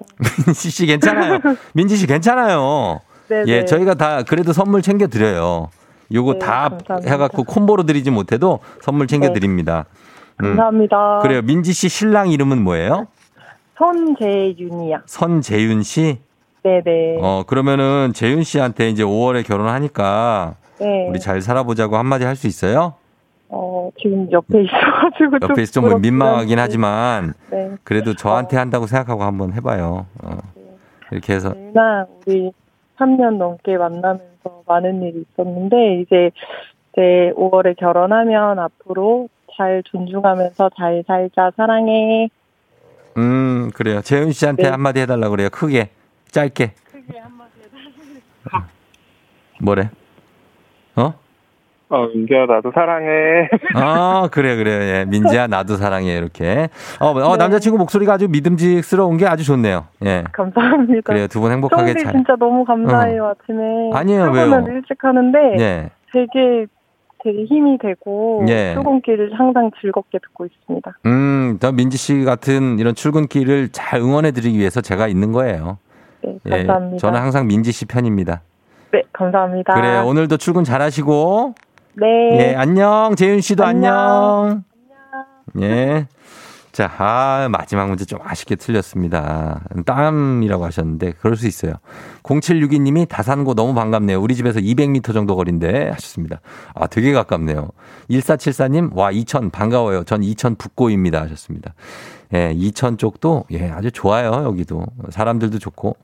[0.46, 1.40] 민지 씨 괜찮아요.
[1.74, 3.00] 민지 씨 괜찮아요.
[3.30, 3.66] 네, 예, 네.
[3.66, 5.70] 저희가 다 그래도 선물 챙겨 드려요.
[6.14, 7.12] 요거 네, 다 감사합니다.
[7.14, 9.34] 해갖고 콤보로 드리지 못해도 선물 챙겨 네.
[9.34, 9.86] 드립니다.
[10.42, 10.48] 음.
[10.48, 11.20] 감사합니다.
[11.22, 11.42] 그래요.
[11.44, 13.08] 민지 씨 신랑 이름은 뭐예요?
[13.78, 15.04] 손재윤이야.
[15.06, 16.20] 선재윤 씨.
[16.64, 17.20] 네네.
[17.22, 21.08] 어, 그러면은 재윤 씨한테 이제 5월에 결혼하니까 네.
[21.10, 22.94] 우리 잘 살아보자고 한마디 할 수 있어요?
[23.50, 25.50] 어, 지금 옆에 있어가지고 좀.
[25.52, 26.60] 옆에 있어 좀 부럽긴 민망하긴.
[26.60, 27.72] 하지만 네.
[27.84, 30.06] 그래도 저한테 한다고 생각하고 한번 해봐요.
[30.24, 30.38] 어.
[31.12, 32.52] 이렇게 해서 나 우리
[33.00, 36.30] 3년 넘게 만나면서 많은 일이 있었는데 이제
[36.94, 42.30] 이제 5월에 결혼하면 앞으로 잘 존중하면서 잘 살자 사랑해.
[43.18, 44.02] 음 그래요.
[44.02, 44.70] 재윤 씨한테 네.
[44.70, 45.50] 한마디 해달라 그래요.
[45.52, 45.90] 크게
[46.32, 46.74] 짧게.
[49.62, 49.90] 뭐래?
[50.96, 51.14] 어?
[51.90, 53.50] 어, 민기야, 나도 사랑해.
[53.74, 54.72] 아, 그래, 그래.
[54.72, 55.06] 예.
[55.06, 56.16] 민지야, 나도 사랑해.
[56.16, 56.70] 이렇게.
[57.00, 57.38] 어, 어 네.
[57.38, 59.88] 남자친구 목소리가 아주 믿음직스러운 게 아주 좋네요.
[60.06, 60.24] 예.
[60.32, 61.02] 감사합니다.
[61.14, 61.28] 그래요.
[61.28, 62.12] 두 분 행복하게 잘.
[62.14, 63.90] 진짜 너무 감사해요 아침에.
[63.94, 64.66] 아니에요, 왜요?
[64.70, 65.90] 일찍 하는데 예.
[66.14, 66.68] 되게
[67.24, 68.74] 되게 힘이 되고 예.
[68.76, 70.98] 출근길을 항상 즐겁게 듣고 있습니다.
[71.08, 75.80] 음, 더 민지 씨 같은 이런 출근길을 잘 응원해 드리기 위해서 제가 있는 거예요.
[76.24, 76.50] 네, 예.
[76.50, 76.98] 감사합니다.
[76.98, 78.42] 저는 항상 민지 씨 편입니다.
[78.92, 79.74] 네, 감사합니다.
[79.74, 80.06] 그래요.
[80.08, 81.56] 오늘도 출근 잘 하시고.
[81.94, 82.06] 네.
[82.40, 83.16] 예, 안녕.
[83.16, 84.64] 재윤 씨도 안녕.
[85.54, 85.70] 안녕.
[85.70, 86.08] 예.
[86.72, 89.62] 자, 아, 마지막 문제 좀 아쉽게 틀렸습니다.
[89.86, 91.74] 땀이라고 하셨는데, 그럴 수 있어요.
[92.24, 94.22] 0762님이 다산고 너무 반갑네요.
[94.22, 96.40] 우리 집에서 200m 정도 거리인데 하셨습니다.
[96.76, 97.70] 아, 되게 가깝네요.
[98.12, 100.04] 1474님, 와, 이천 반가워요.
[100.04, 101.22] 전 이천 북고입니다.
[101.24, 101.74] 하셨습니다.
[102.34, 104.44] 예, 이천 쪽도, 예, 아주 좋아요.
[104.46, 104.86] 여기도.
[105.10, 105.96] 사람들도 좋고.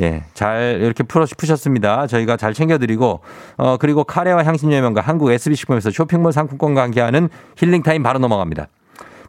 [0.00, 2.06] 예, 잘 이렇게 풀어 푸셨습니다.
[2.06, 3.20] 저희가 잘 챙겨드리고,
[3.56, 8.66] 어, 그리고 카레와 향신료의 명가 한국 SB식품에서 쇼핑몰 상품권과 함께하는 힐링타임 바로 넘어갑니다.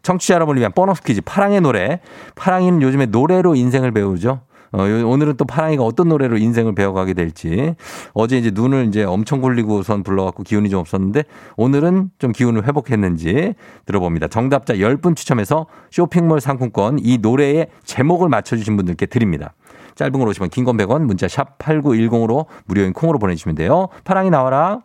[0.02, 2.00] 청취자 여러분을 위한 보너스 퀴즈 파랑의 노래.
[2.36, 4.40] 파랑이는 요즘에 노래로 인생을 배우죠.
[4.72, 7.74] 어, 요- 오늘은 또 파랑이가 어떤 노래로 인생을 배워가게 될지.
[8.14, 11.24] 어제 이제 눈을 이제 엄청 굴리고선 불러갖고 기운이 좀 없었는데
[11.56, 13.54] 오늘은 좀 기운을 회복했는지
[13.86, 14.28] 들어봅니다.
[14.28, 19.54] 정답자 10분 추첨해서 쇼핑몰 상품권 이 노래의 제목을 맞춰주신 분들께 드립니다.
[19.94, 23.88] 짧은 걸 오시면 긴 건 100원, 문자 샵 8910으로 무료인 콩으로 보내주시면 돼요.
[24.04, 24.80] 파랑이 나와라.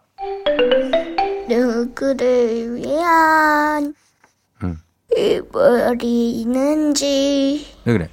[1.50, 3.94] 누구를 위한
[5.18, 8.10] 잊어버리는지 왜 그래?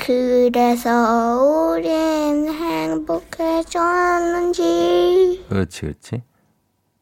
[0.00, 6.22] 그래서 우린 행복해졌는지 그렇지, 그렇지.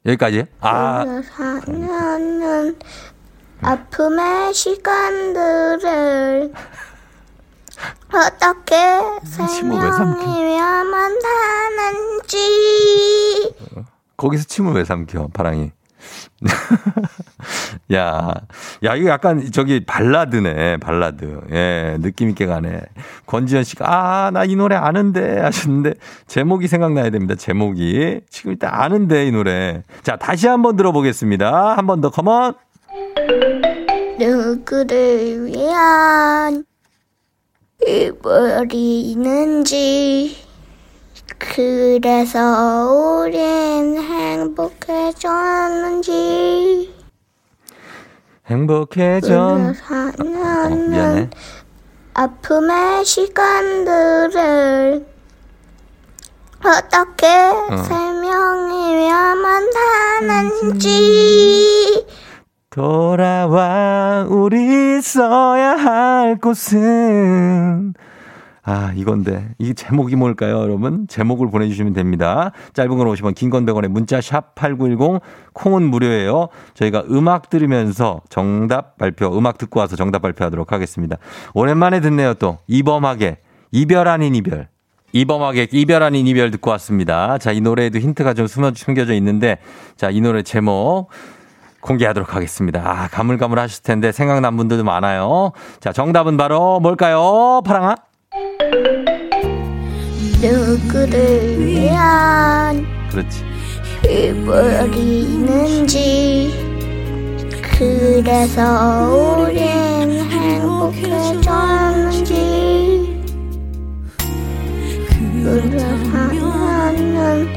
[0.07, 0.46] 여기까지.
[0.61, 2.76] 아, 사는
[3.62, 6.53] 아픔의 시간들을
[8.12, 8.76] 어떻게?
[9.24, 10.18] 설명하면
[11.79, 13.55] 하는지
[14.16, 15.70] 거기서 침을 왜 삼켜, 파랑이?
[17.92, 18.35] 야,
[18.85, 21.42] 야, 이거 약간 저기 발라드네, 발라드.
[21.53, 22.81] 예, 느낌있게 가네.
[23.26, 23.87] 권지현 씨가,
[24.26, 25.94] 아, 나 이 노래 아는데 하셨는데,
[26.26, 28.20] 제목이 생각나야 됩니다, 제목이.
[28.31, 29.83] 지금 일단 아는데, 이 노래.
[30.03, 31.76] 자, 다시 한번 들어보겠습니다.
[31.76, 32.55] 한 번 더, 컴온.
[34.18, 36.64] 누구를 위한
[39.20, 40.37] 잊어버리는지
[41.40, 46.94] 그래서 우린 행복해졌는지
[48.46, 49.70] 행복해전.
[49.70, 51.31] 어, 사는 미안해.
[52.14, 55.05] 아픔의 시간들을
[56.62, 57.26] 어떻게
[57.88, 59.62] 설명해야만
[60.20, 62.07] 하는지
[62.68, 67.94] 돌아와, 우리 써야 할 곳은.
[68.70, 69.48] 아, 이건데.
[69.59, 71.09] 이 제목이 뭘까요, 여러분?
[71.09, 72.52] 제목을 보내주시면 됩니다.
[72.72, 75.20] 짧은 건 50원, 긴 건 100원에 문자 샵 8910,
[75.54, 76.50] 콩은 무료예요.
[76.74, 81.16] 저희가 음악 들으면서 정답 발표, 음악 듣고 와서 정답 발표하도록 하겠습니다.
[81.52, 82.59] 오랜만에 듣네요, 또.
[82.68, 83.38] 이범하게.
[83.72, 84.68] 이별 아닌 이별.
[85.12, 87.38] 이범하게 이별 아닌 이별 듣고 왔습니다.
[87.38, 89.59] 자, 이 노래에도 힌트가 좀 숨어, 숨겨져 있는데,
[89.96, 91.09] 자, 이 노래 제목.
[91.80, 92.83] 공개하도록 하겠습니다.
[92.85, 95.52] 아, 가물가물 하실 텐데 생각난 분들도 많아요.
[95.80, 97.62] 자, 정답은 바로 뭘까요?
[97.64, 97.94] 파랑아?
[100.40, 103.42] 누구를 위한 그렇지.
[104.04, 105.98] 잊어버리는지
[107.76, 109.60] 그래서 우린
[110.30, 112.30] 행복해졌는지
[115.42, 117.48] 그래서는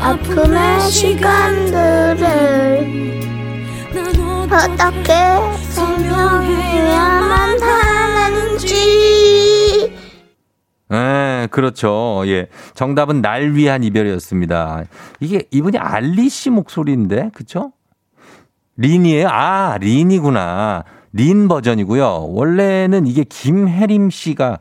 [0.00, 2.24] 아픔의 시간들을
[4.52, 5.14] 어떻게
[5.70, 8.74] 설명해야만 하는지
[10.88, 12.22] 네, 그렇죠.
[12.26, 12.48] 예.
[12.74, 14.84] 정답은 날 위한 이별이었습니다.
[15.20, 17.72] 이게 이분이 알리 씨 목소리인데, 그쵸?
[18.76, 19.28] 린이에요?
[19.28, 20.84] 아, 린이구나.
[21.16, 22.26] 린 버전이고요.
[22.30, 24.58] 원래는 이게 김혜림 씨가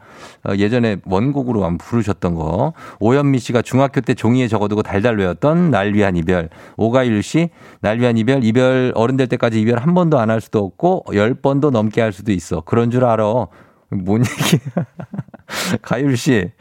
[0.48, 2.74] 어, 예전에 원곡으로 한번 부르셨던 거.
[3.00, 6.50] 오현미 씨가 중학교 때 종이에 적어두고 달달 외웠던 날 위한 이별.
[6.78, 7.50] 오가일 씨,
[7.82, 11.34] 날 위한 이별, 이별 어른 될 때까지 이별 한 번도 안 할 수도 없고 열
[11.34, 12.62] 번도 넘게 할 수도 있어.
[12.62, 13.48] 그런 줄 알아.
[13.89, 14.86] 뭔 얘기야.
[15.82, 16.52] 가율 씨,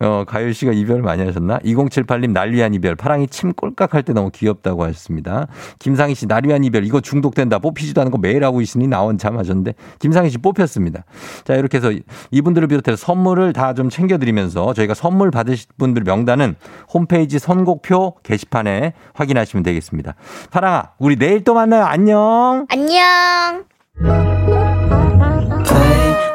[0.00, 1.58] 어, 가율 씨가 이별 많이 하셨나?
[1.60, 2.96] 2078님, 날 위한 이별.
[2.96, 5.46] 파랑이 침 꼴깍 할 때 너무 귀엽다고 하셨습니다.
[5.78, 6.84] 김상희 씨, 날 위한 이별.
[6.84, 7.60] 이거 중독된다.
[7.60, 9.74] 뽑히지도 않은 거 매일 하고 있으니 나온 참 하셨는데.
[10.00, 11.04] 김상희 씨 뽑혔습니다.
[11.44, 11.92] 자, 이렇게 해서
[12.32, 16.56] 이분들을 비롯해서 선물을 다 좀 챙겨드리면서 저희가 선물 받으실 분들 명단은
[16.92, 20.14] 홈페이지 선곡표 게시판에 확인하시면 되겠습니다.
[20.50, 21.84] 파랑아, 우리 내일 또 만나요.
[21.84, 22.66] 안녕.
[22.70, 23.64] 안녕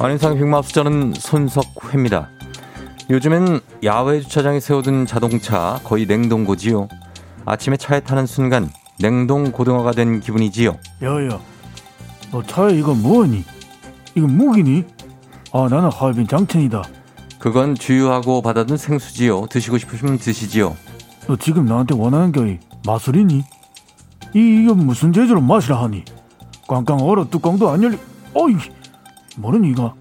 [0.00, 2.28] 안윤상 빅마우스 저는 손석회입니다.
[3.10, 6.88] 요즘엔 야외 주차장에 세워둔 자동차 거의 냉동고지요.
[7.44, 10.76] 아침에 차에 타는 순간 냉동 고등어가 된 기분이지요.
[11.02, 11.40] 야야,
[12.30, 13.44] 너 차에 이건 뭐니?
[14.14, 14.84] 이건 무기니?
[15.52, 16.82] 아 나는 하얼빈 장첸이다.
[17.40, 19.46] 그건 주유하고 받아둔 생수지요.
[19.46, 20.76] 드시고 싶으시면 드시지요.
[21.26, 23.42] 너 지금 나한테 원하는 게 마술이니?
[24.34, 26.04] 이 이게 무슨 재주로 마시라 하니?
[26.68, 27.98] 꽝꽝 얼어 뚜껑도 안 열리.
[28.34, 28.54] 어이,
[29.38, 29.94] 뭐는 이가?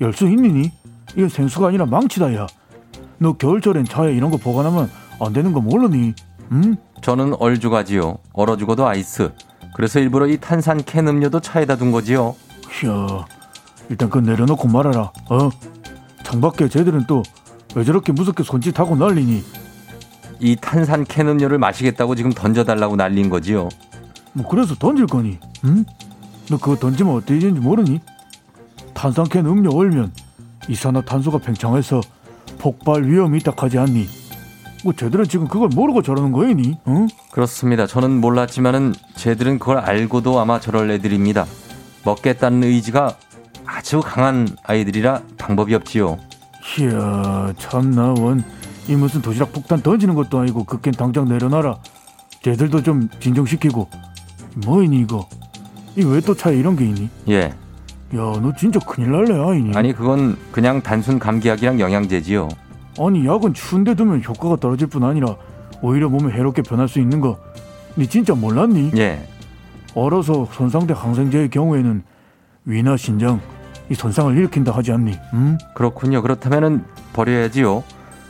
[0.00, 0.70] 열수 있니니?
[1.16, 2.46] 이건 생수가 아니라 망치다 야.
[3.18, 6.14] 너 겨울철엔 차에 이런 거 보관하면 안 되는 거 모르니?
[6.52, 6.76] 응?
[7.02, 8.18] 저는 얼죽하지요.
[8.32, 9.32] 얼어 죽어도 아이스.
[9.74, 12.34] 그래서 일부러 이 탄산 캔 음료도 차에다 둔 거지요.
[12.84, 13.24] 이야,
[13.88, 15.12] 일단 그건 내려놓고 말아라.
[15.30, 15.50] 어?
[16.24, 17.22] 창밖에 쟤들은 또
[17.74, 19.44] 왜 저렇게 무섭게 손짓하고 난리니?
[20.40, 23.68] 이 탄산 캔 음료를 마시겠다고 지금 던져달라고 난린 거지요.
[24.32, 25.38] 뭐 그래서 던질 거니?
[25.66, 25.84] 응?
[26.48, 28.00] 너 그거 던지면 어떻게 되는지 모르니?
[29.00, 30.12] 탄산캔 음료 얼면
[30.68, 32.00] 이산화탄소가 팽창해서
[32.58, 34.08] 폭발 위험이 있다 하지 않니?
[34.84, 36.76] 뭐 쟤들은 지금 그걸 모르고 저러는 거이니?
[36.88, 37.08] 응?
[37.30, 37.86] 그렇습니다.
[37.86, 41.44] 저는 몰랐지만은 쟤들은 그걸 알고도 아마 저럴 애들입니다.
[42.04, 43.16] 먹겠다는 의지가
[43.66, 46.18] 아주 강한 아이들이라 방법이 없지요.
[46.80, 48.42] 이야 참나 원
[48.88, 51.76] 이 무슨 도시락 폭탄 던지는 것도 아니고 그캔 당장 내려놔라
[52.44, 53.88] 쟤들도 좀 진정시키고
[54.64, 55.28] 뭐이니 이거
[55.96, 57.08] 이 왜 또 차에 이런 게 있니?
[57.30, 57.52] 예.
[58.14, 62.48] 야너 진짜 큰일 날래 아이니 아니 그건 그냥 단순 감기약이랑 영양제지요.
[63.00, 65.36] 아니 약은 추운데 두면 효과가 떨어질 뿐 아니라
[65.82, 67.38] 오히려 몸에 해롭게 변할 수 있는 거
[67.98, 68.92] 니 진짜 몰랐니?
[68.98, 69.26] 예.
[69.94, 72.02] 얼어서 손상된 항생제의 경우에는
[72.66, 73.40] 위나 신장
[73.88, 75.14] 이 손상을 일으킨다 하지 않니?
[75.32, 75.56] 음?
[75.74, 76.20] 그렇군요.
[76.20, 77.82] 그렇다면은 버려야지요.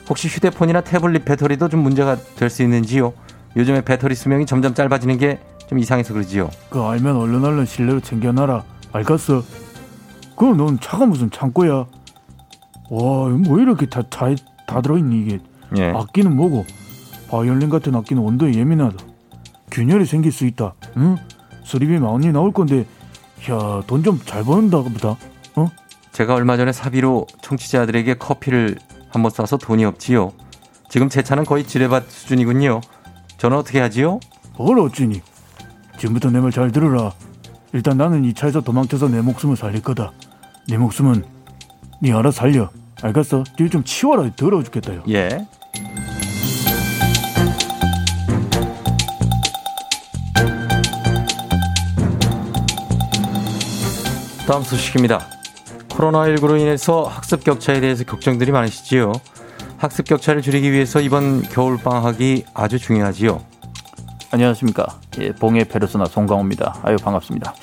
[0.09, 3.13] 혹시 휴대폰이나 태블릿 배터리도 좀 문제가 될 수 있는지요?
[3.57, 6.49] 요즘에 배터리 수명이 점점 짧아지는 게 좀 이상해서 그러지요.
[6.71, 8.63] 그 알면 얼른 얼른 실내로 챙겨놔라
[8.93, 9.43] 알겠어?
[10.37, 11.73] 그럼 넌 차가 무슨 창고야?
[12.91, 15.39] 와 뭐 이렇게 다 차에 다 들어있니 이게
[15.77, 15.91] 예.
[15.91, 16.65] 악기는 뭐고
[17.31, 18.97] 바이올린 같은 악기는 온도에 예민하다
[19.73, 21.17] 균열이 생길 수 있다 응?
[21.65, 22.87] 수리비 많이 나올 건데
[23.51, 25.17] 야 돈 좀 잘 버는다 보다
[25.57, 25.69] 어?
[26.13, 28.77] 제가 얼마 전에 사비로 청취자들에게 커피를
[29.11, 30.33] 한번 쏴서 돈이 없지요.
[30.89, 32.81] 지금 제 차는 거의 지뢰밭 수준이군요.
[33.39, 34.21] 저는 어떻게 하지요?
[34.57, 35.21] 뭘 어찌니
[35.99, 37.13] 지금부터 내 말 잘 들으라
[37.73, 40.13] 일단 나는 이 차에서 도망쳐서 내 목숨을 살릴 거다
[40.69, 41.25] 네 목숨은
[42.03, 42.71] 네 알아 살려
[43.03, 43.45] 알겠어?
[43.57, 45.47] 뒤좀 치워라 더러워 죽겠다 요 예.
[54.47, 55.27] 다음 소식입니다.
[55.89, 59.11] 코로나19로 인해서 학습 격차에 대해서 걱정들이 많으시지요.
[59.77, 63.41] 학습 격차를 줄이기 위해서 이번 겨울 방학이 아주 중요하지요.
[64.31, 64.87] 안녕하십니까.
[65.21, 66.81] 예, 봉의 페르소나 송강호입니다.
[66.85, 67.55] 아유, 반갑습니다.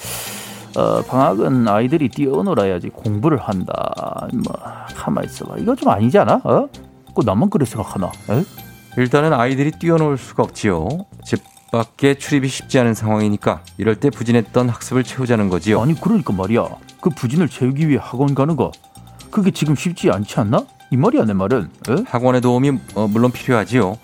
[0.75, 4.27] 어, 방학은 아이들이 뛰어놀아야지 공부를 한다.
[4.33, 4.53] 뭐,
[4.95, 5.57] 가만 있어봐.
[5.57, 6.41] 이거 좀 아니지 않아?
[6.43, 6.67] 어?
[7.13, 8.11] 꼭 나만 그래 생각하나?
[8.29, 8.43] 에?
[8.97, 10.87] 일단은 아이들이 뛰어놀 수가 없지요.
[11.23, 15.81] 집 밖에 출입이 쉽지 않은 상황이니까 이럴 때 부진했던 학습을 채우자는 거지요.
[15.81, 16.67] 아니, 그러니까 말이야.
[17.01, 18.71] 그 부진을 채우기 위해 학원 가는 거.
[19.29, 20.65] 그게 지금 쉽지 않지 않나?
[20.91, 21.69] 이 말이야, 내 말은.
[21.89, 21.95] 에?
[22.05, 23.97] 학원의 도움이 어, 물론 필요하지요.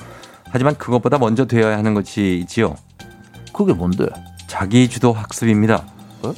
[0.51, 2.75] 하지만 그것보다 먼저 되어야 하는 것이 있지요.
[3.53, 4.07] 그게 뭔데?
[4.47, 5.83] 자기 주도 학습입니다.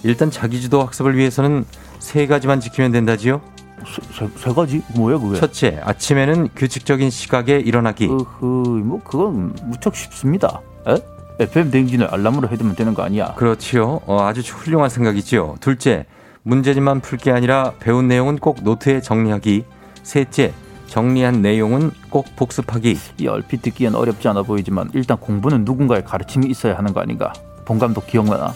[0.04, 1.66] 일단 자기주도 학습을 위해서는
[2.00, 3.42] 세 가지만 지키면 된다지요.
[3.86, 4.82] 세, 세, 세 가지?
[4.96, 5.40] 뭐야, 그게?
[5.40, 8.06] 첫째, 아침에는 규칙적인 시각에 일어나기.
[8.06, 8.46] 으흐,
[8.84, 10.62] 뭐, 그건 무척 쉽습니다.
[10.88, 10.96] 에?
[11.40, 13.34] FM 대행진을 알람으로 해두면 되는 거 아니야?
[13.36, 14.02] 그렇지요.
[14.06, 15.56] 어, 아주 훌륭한 생각이지요.
[15.60, 16.06] 둘째,
[16.44, 19.66] 문제집만 풀 게 아니라 배운 내용은 꼭 노트에 정리하기.
[20.04, 20.54] 셋째,
[20.88, 22.98] 정리한 내용은 꼭 복습하기.
[23.20, 27.32] 이 얼핏 듣기엔 어렵지 않아 보이지만 일단 공부는 누군가의 가르침이 있어야 하는 거 아닌가?
[27.66, 28.54] 봉감독 기억나나?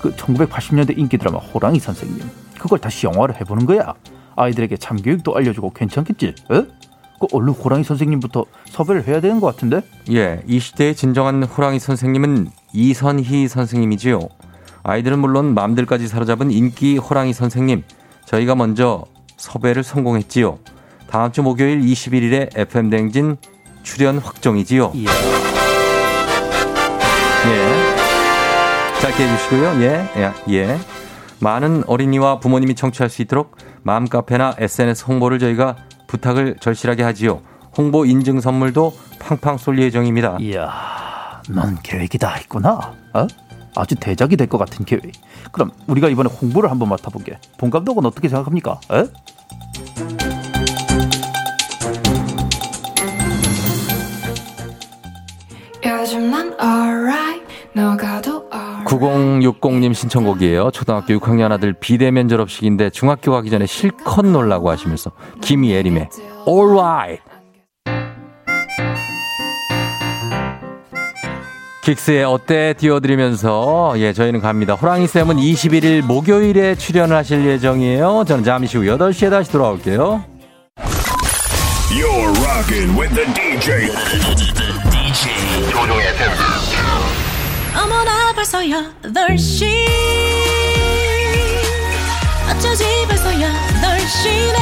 [0.00, 2.20] 그 1980년대 인기 드라마 호랑이 선생님
[2.58, 3.94] 그걸 다시 영화로 해보는 거야.
[4.36, 6.26] 아이들에게 참교육도 알려주고 괜찮겠지?
[6.26, 6.66] 에?
[7.20, 9.82] 그 얼른 호랑이 선생님부터 섭외를 해야 되는 것 같은데?
[10.10, 14.20] 예, 이 시대의 진정한 호랑이 선생님은 이선희 선생님이지요.
[14.82, 17.84] 아이들은 물론 맘들까지 사로잡은 인기 호랑이 선생님.
[18.26, 19.04] 저희가 먼저
[19.36, 20.58] 섭외를 성공했지요.
[21.08, 23.36] 다음 주 목요일 21일에 FM 댕진
[23.82, 24.92] 출연 확정이지요.
[27.46, 27.91] 예.
[29.02, 29.82] 짧게 해주시고요.
[29.82, 30.78] 예, 예, 예.
[31.40, 35.76] 많은 어린이와 부모님이 청취할 수 있도록 마음 카페나 SNS 홍보를 저희가
[36.06, 37.42] 부탁을 절실하게 하지요.
[37.76, 40.36] 홍보 인증 선물도 팡팡 쏠 예정입니다.
[40.40, 42.94] 이야, 넌 계획이 다 있구나.
[43.14, 43.26] 어?
[43.74, 45.02] 아주 대작이 될 것 같은 계획.
[45.50, 47.38] 그럼 우리가 이번에 홍보를 한번 맡아볼게.
[47.58, 48.78] 본 감독은 어떻게 생각합니까?
[48.92, 49.04] 에?
[55.84, 57.42] 요즘 난 alright
[57.74, 58.31] 너가도 alright
[58.86, 60.70] 9060님 신청곡이에요.
[60.72, 66.08] 초등학교 6학년 아들 비대면 졸업식인데 중학교 가기 전에 실컷 놀라고 하시면서 김이예림의
[66.46, 67.22] Alright.
[71.82, 74.74] 긱스의 어때 띄워드리면서 예 저희는 갑니다.
[74.74, 78.24] 호랑이 쌤은 21일 목요일에 출연을 하실 예정이에요.
[78.26, 80.24] 저는 잠시 후 8시에 다시 돌아올게요.
[81.90, 83.90] You're rocking with the DJ.
[84.90, 86.91] DJ 조종의.
[87.74, 89.86] 어머나 벌써 8시
[92.50, 94.58] 어쩌지 벌써 8시네.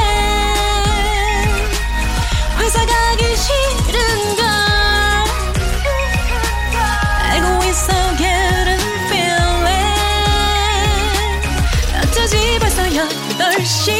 [2.59, 4.45] 회사 가기 싫은걸.
[7.31, 9.97] 알고 있어 getting feeling.
[12.03, 13.91] 어쩌지 벌써 8시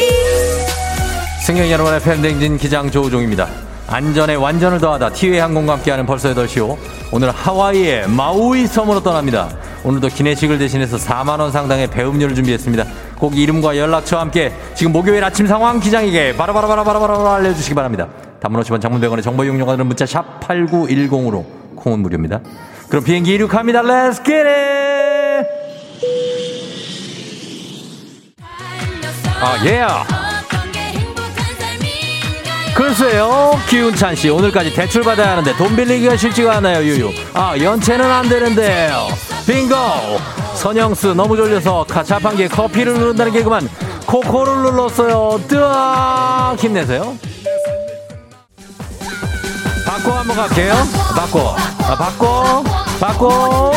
[1.44, 3.48] 승객 여러분의 팬댕진 기장 조우종입니다.
[3.92, 6.78] 안전에 완전을 더하다 티웨이 항공과 함께하는 벌써 8시오.
[7.10, 9.50] 오늘 하와이의 마우이 섬으로 떠납니다.
[9.84, 12.84] 오늘도 기내식을 대신해서 4만원 상당의 배음료를 준비했습니다.
[13.18, 18.08] 꼭 이름과 연락처와 함께 지금 목요일 아침 상황 기장에게 바로바로바로바로바로 알려주시기 바랍니다.
[18.40, 21.44] 단문 50원 장문병원의 정보 이용료가들은 문자 샵 8910으로
[21.76, 22.40] 콩은 무료입니다.
[22.88, 23.82] 그럼 비행기 이륙합니다.
[23.82, 24.46] Let's get!
[29.38, 30.21] 아, 예.
[32.74, 37.10] 글쎄요, 기운찬 씨, 오늘까지 대출 받아야 하는데 돈 빌리기가 쉽지가 않아요, 유유.
[37.34, 39.08] 아, 연체는 안 되는데요.
[39.46, 39.76] 빙고!
[40.54, 43.68] 선영스, 너무 졸려서 카- 자판기에 커피를 누른다는 개그만
[44.06, 45.40] 코코를 눌렀어요.
[45.48, 46.56] 뜨악!
[46.58, 47.16] 힘내세요.
[49.86, 50.74] 바꿔 한번 갈게요.
[51.14, 51.56] 바꿔.
[51.86, 52.64] 아, 바꿔.
[52.98, 53.72] 바꿔.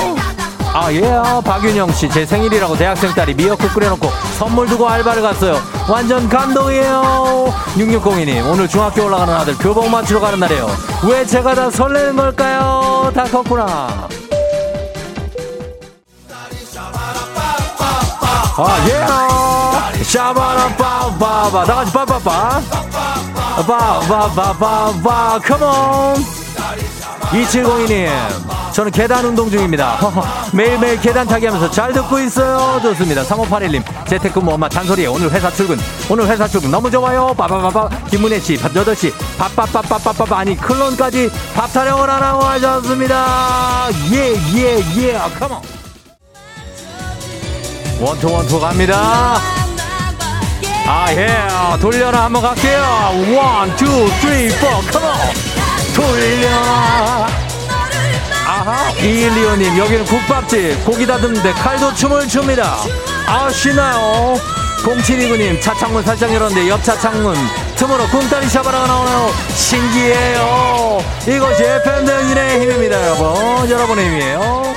[0.78, 2.10] 아, 예, 아, 박윤영 씨.
[2.10, 5.58] 제 생일이라고 대학생 딸이 미역국 끓여놓고 선물 두고 알바를 갔어요.
[5.88, 7.54] 완전 감동이에요.
[7.78, 10.68] 6602님, 오늘 중학교 올라가는 아들 교복 맞추러 가는 날이에요.
[11.10, 13.10] 왜 제가 다 설레는 걸까요?
[13.16, 14.10] 다 컸구나.
[18.58, 20.04] 아, 예.
[20.04, 21.64] 샤바라 빠바바.
[21.64, 22.62] 다 같이 빠빠빠.
[23.66, 25.40] 빠바바바바.
[25.40, 26.16] 컴온.
[27.32, 28.10] 2702님,
[28.76, 29.98] 저는 계단 운동 중입니다.
[30.52, 32.82] 매일매일 계단 타기 하면서 잘 듣고 있어요.
[32.82, 33.24] 좋습니다.
[33.24, 35.80] 3581님, 재택근무 엄마 잔소리에 오늘 회사 출근.
[36.10, 37.34] 오늘 회사 출근 너무 좋아요.
[37.38, 37.88] 빠바바바.
[38.10, 39.14] 김문혜 씨, 8시.
[39.38, 40.34] 밥밥밥밥밥밥.
[40.34, 43.88] 아니, 클론까지 밥 타령을 하라고 하셨습니다.
[44.12, 45.14] 예, 예, 예.
[45.40, 45.62] Come on.
[48.02, 49.38] One two one two 갑니다.
[50.86, 51.80] 아, 예.
[51.80, 53.38] 돌려라 한번 갈게요.
[53.38, 53.86] One, two,
[54.20, 54.68] three, four.
[54.92, 55.16] Come on.
[55.96, 57.45] 돌려.
[59.00, 60.84] 이일리오님, 여기는 국밥집.
[60.86, 62.78] 고기 다듬는데 칼도 춤을 춥니다.
[63.28, 64.36] 아, 신나요.
[64.84, 67.36] 0729님, 차창문 살짝 열었는데 옆 차창문
[67.76, 69.30] 틈으로 꿍따리 샤바라가 나오네요.
[69.50, 71.00] 신기해요.
[71.28, 73.70] 이것이 FM대행진의 힘입니다, 여러분.
[73.70, 74.76] 여러분의 힘이에요.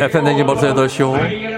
[0.00, 1.57] FM댕진 벌써 8시오.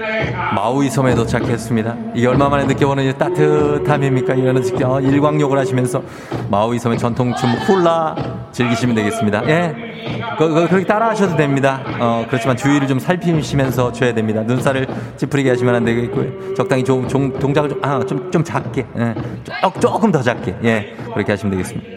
[0.55, 1.95] 마우이 섬에 도착했습니다.
[2.15, 4.35] 이게 얼마 만에 느껴보는 이 따뜻함입니까?
[4.35, 6.03] 이거는 직접 어, 일광욕을 하시면서
[6.49, 8.15] 마우이 섬의 전통춤 훌라
[8.51, 9.47] 즐기시면 되겠습니다.
[9.49, 9.91] 예.
[10.37, 11.81] 그, 그, 그렇게 따라 하셔도 됩니다.
[11.99, 14.41] 어, 그렇지만 주의를 좀 살피시면서 줘야 됩니다.
[14.41, 16.55] 눈살을 찌푸리게 하시면 안 되겠고요.
[16.55, 18.85] 적당히 좀, 좀 동작을 좀, 아, 좀, 좀 작게.
[18.97, 19.15] 예.
[19.43, 20.55] 조, 조금 더 작게.
[20.63, 20.95] 예.
[21.13, 21.89] 그렇게 하시면 되겠습니다.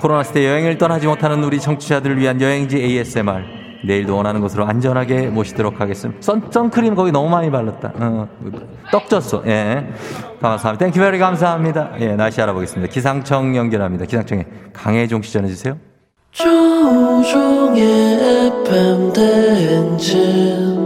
[0.00, 3.57] 코로나 시대 여행을 떠나지 못하는 우리 청취자들을 위한 여행지 ASMR.
[3.84, 6.20] 내일도 원하는 곳으로 안전하게 모시도록 하겠습니다.
[6.20, 7.92] 선, 선크림 거기 너무 많이 발랐다.
[7.94, 8.28] 어,
[8.90, 9.42] 떡 졌어.
[9.46, 9.88] 예.
[10.40, 10.84] 감사합니다.
[10.84, 11.92] Thank you very 감사합니다.
[12.00, 12.92] 예, 날씨 알아보겠습니다.
[12.92, 14.04] 기상청 연결합니다.
[14.04, 15.76] 기상청에 강혜종 씨 전해주세요.
[16.32, 17.80] 조종의
[18.64, 20.77] FM 대행진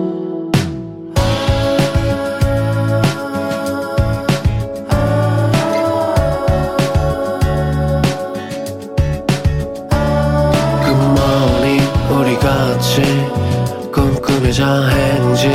[14.91, 15.53] 행진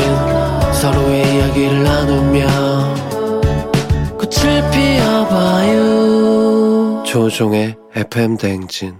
[0.73, 2.47] 서로의 이야기를 나누며
[4.17, 5.77] 꽃을 피워봐요.
[7.03, 8.95] 조종의 FM 대행진.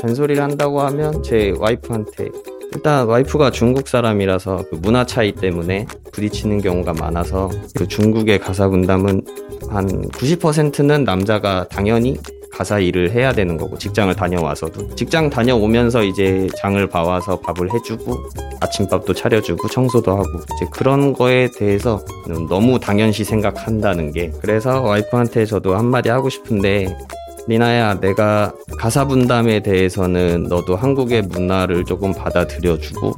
[0.00, 2.30] 잔소리를 한다고 하면 제 와이프한테
[2.76, 9.22] 일단 와이프가 중국 사람이라서 그 문화 차이 때문에 부딪히는 경우가 많아서 그 중국의 가사 분담은
[9.70, 12.18] 한 90%는 남자가 당연히
[12.52, 14.94] 가사 일을 해야 되는 거고 직장을 다녀와서도.
[14.94, 18.14] 직장 다녀오면서 이제 장을 봐와서 밥을 해주고
[18.60, 20.24] 아침밥도 차려주고 청소도 하고
[20.56, 22.04] 이제 그런 거에 대해서
[22.50, 24.30] 너무 당연시 생각한다는 게.
[24.42, 26.94] 그래서 와이프한테 저도 한마디 하고 싶은데
[27.46, 33.14] 리나야, 내가 가사 분담에 대해서는 너도 한국의 문화를 조금 받아들여주고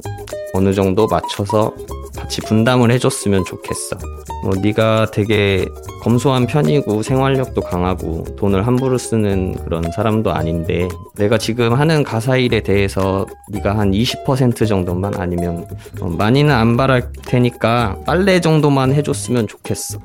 [0.53, 1.73] 어느 정도 맞춰서
[2.15, 3.97] 같이 분담을 해줬으면 좋겠어.
[4.43, 5.65] 뭐 네가 되게
[6.01, 12.61] 검소한 편이고 생활력도 강하고 돈을 함부로 쓰는 그런 사람도 아닌데 내가 지금 하는 가사 일에
[12.61, 15.65] 대해서 네가 한 20% 정도만 아니면
[16.01, 19.99] 어, 많이는 안 바랄 테니까 빨래 정도만 해줬으면 좋겠어.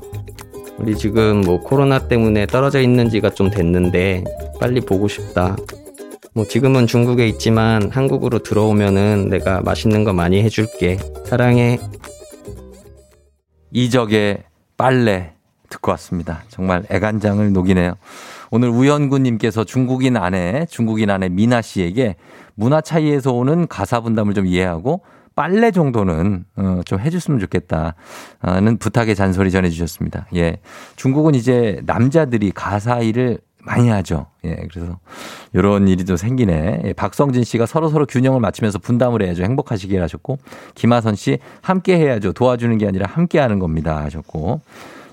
[0.78, 4.24] 우리 지금 뭐 코로나 때문에 떨어져 있는 지가 좀 됐는데
[4.60, 5.56] 빨리 보고 싶다.
[6.34, 10.98] 뭐 지금은 중국에 있지만 한국으로 들어오면은 내가 맛있는 거 많이 해줄게.
[11.24, 11.78] 사랑해.
[13.70, 14.42] 이적의
[14.76, 15.32] 빨래
[15.68, 16.42] 듣고 왔습니다.
[16.48, 17.94] 정말 애간장을 녹이네요.
[18.50, 22.16] 오늘 우연구님께서 중국인 아내, 중국인 아내 미나 씨에게
[22.54, 25.02] 문화 차이에서 오는 가사 분담을 좀 이해하고
[25.34, 30.26] 빨래 정도는 어, 좀 해줬으면 좋겠다는 부탁의 잔소리 전해주셨습니다.
[30.36, 30.58] 예,
[30.96, 34.26] 중국은 이제 남자들이 가사 일을 많이 하죠.
[34.44, 34.98] 예, 그래서
[35.52, 36.82] 이런 일이 좀 생기네.
[36.84, 39.42] 예, 박성진 씨가 서로 서로 균형을 맞추면서 분담을 해야죠.
[39.42, 40.38] 행복하시길 하셨고
[40.74, 42.32] 김하선 씨 함께 해야죠.
[42.32, 44.60] 도와주는 게 아니라 함께 하는 겁니다 하셨고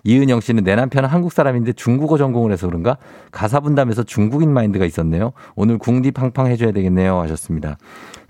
[0.04, 2.98] 이은영 씨는 내 남편은 한국 사람인데 중국어 전공을 해서 그런가
[3.32, 5.32] 가사 분담에서 중국인 마인드가 있었네요.
[5.56, 7.78] 오늘 궁디팡팡 해줘야 되겠네요 하셨습니다.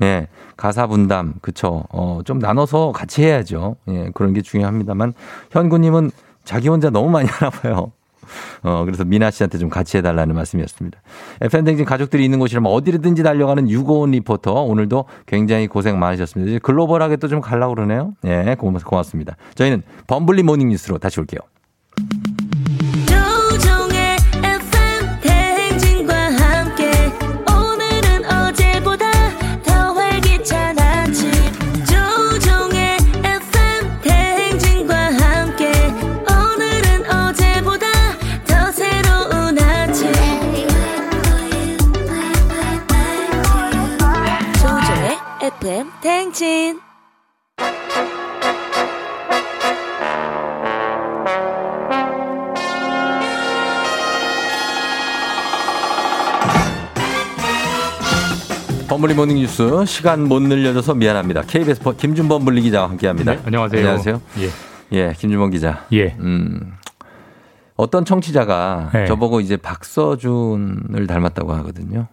[0.01, 0.27] 예,
[0.57, 1.83] 가사 분담 그쵸.
[1.89, 3.75] 어, 좀 나눠서 같이 해야죠.
[3.89, 5.13] 예, 그런 게 중요합니다만
[5.51, 6.11] 현구님은
[6.43, 7.91] 자기 혼자 너무 많이 하나 봐요.
[8.63, 11.01] 어, 그래서 미나 씨한테 좀 같이 해달라는 말씀이었습니다.
[11.41, 14.53] FM대행진 가족들이 있는 곳이라면 어디든지 달려가는 유고원 리포터.
[14.53, 16.49] 오늘도 굉장히 고생 많으셨습니다.
[16.49, 18.13] 이제 글로벌하게 또좀 가려고 그러네요.
[18.25, 19.35] 예, 고맙, 고맙습니다.
[19.55, 21.39] 저희는 범블리 모닝 뉴스로 다시 올게요.
[45.81, 46.79] FM 대행진
[58.89, 61.43] 범블리 모닝 뉴스 시간 못 늘려줘서 미안합니다.
[61.43, 63.33] KBS 버- 김준범 블리 기자와 함께합니다.
[63.35, 63.79] 네, 안녕하세요.
[63.79, 64.21] 안녕하세요.
[64.39, 64.49] 예.
[64.97, 65.85] 예, 김준범 기자.
[65.93, 66.15] 예.
[66.19, 66.73] 음,
[67.77, 69.05] 어떤 청취자가 네.
[69.07, 72.07] 저보고 이제 박서준을 닮았다고 하거든요.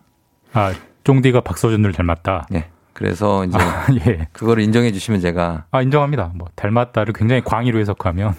[0.52, 2.46] 아, 쫑디가 박서준을 닮았다.
[2.50, 2.68] 네.
[2.98, 4.26] 그래서 이제 아, 예.
[4.32, 6.32] 그거를 인정해 주시면 제가 아, 인정합니다.
[6.34, 8.34] 뭐 닮았다를 굉장히 광의로 해석하면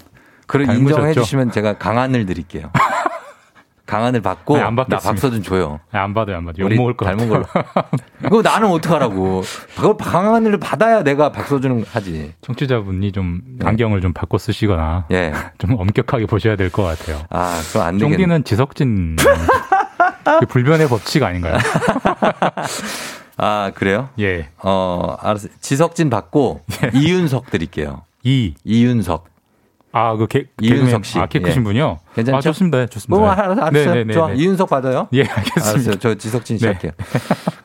[0.48, 0.90] 그걸 닮으셨죠?
[0.90, 2.70] 인정해 주시면 제가 강안을 드릴게요.
[3.86, 5.10] 강안을 받고 아니, 안나 받겠습니다.
[5.12, 5.80] 박서준 줘요.
[5.94, 6.66] 아, 안 받아요, 안 받아요.
[6.66, 7.28] 우리 욕먹을 것 닮은.
[7.30, 7.46] 걸로.
[8.22, 9.44] 그거 나는 어떡하라고.
[9.78, 12.34] 그걸 강안을 받아야 내가 박서준을 하지.
[12.42, 15.32] 청취자분이 좀 안경을 좀 바꿔 쓰시거나 예.
[15.58, 17.22] 좀 엄격하게 보셔야 될 것 같아요.
[17.30, 18.18] 아, 그럼 안 되겠네.
[18.18, 19.16] 쫑디는 지석진
[20.40, 21.58] 그 불변의 법칙 아닌가요?
[23.42, 24.10] 아, 그래요?
[24.20, 24.50] 예.
[24.64, 25.52] 어, 알았어요.
[25.62, 26.62] 지석진 받고
[26.94, 28.02] 이윤석 드릴게요.
[28.24, 28.54] 이.
[28.66, 29.26] 이윤석.
[29.92, 31.18] 아, 그 개, 이윤석 씨.
[31.18, 31.64] 아, 키 크신 예.
[31.64, 32.00] 분이요?
[32.14, 32.38] 괜찮죠?
[32.38, 32.86] 아, 좋습니다.
[32.86, 33.20] 좋습니다.
[33.20, 33.86] 뭐, 알았- 알았어요.
[33.86, 34.14] 네네네.
[34.14, 34.32] 좋아.
[34.34, 35.08] 이윤석 받아요?
[35.14, 35.70] 예, 알겠습니다.
[35.70, 35.96] 알았어요.
[35.96, 36.72] 저 지석진 씨 네.
[36.74, 36.92] 할게요.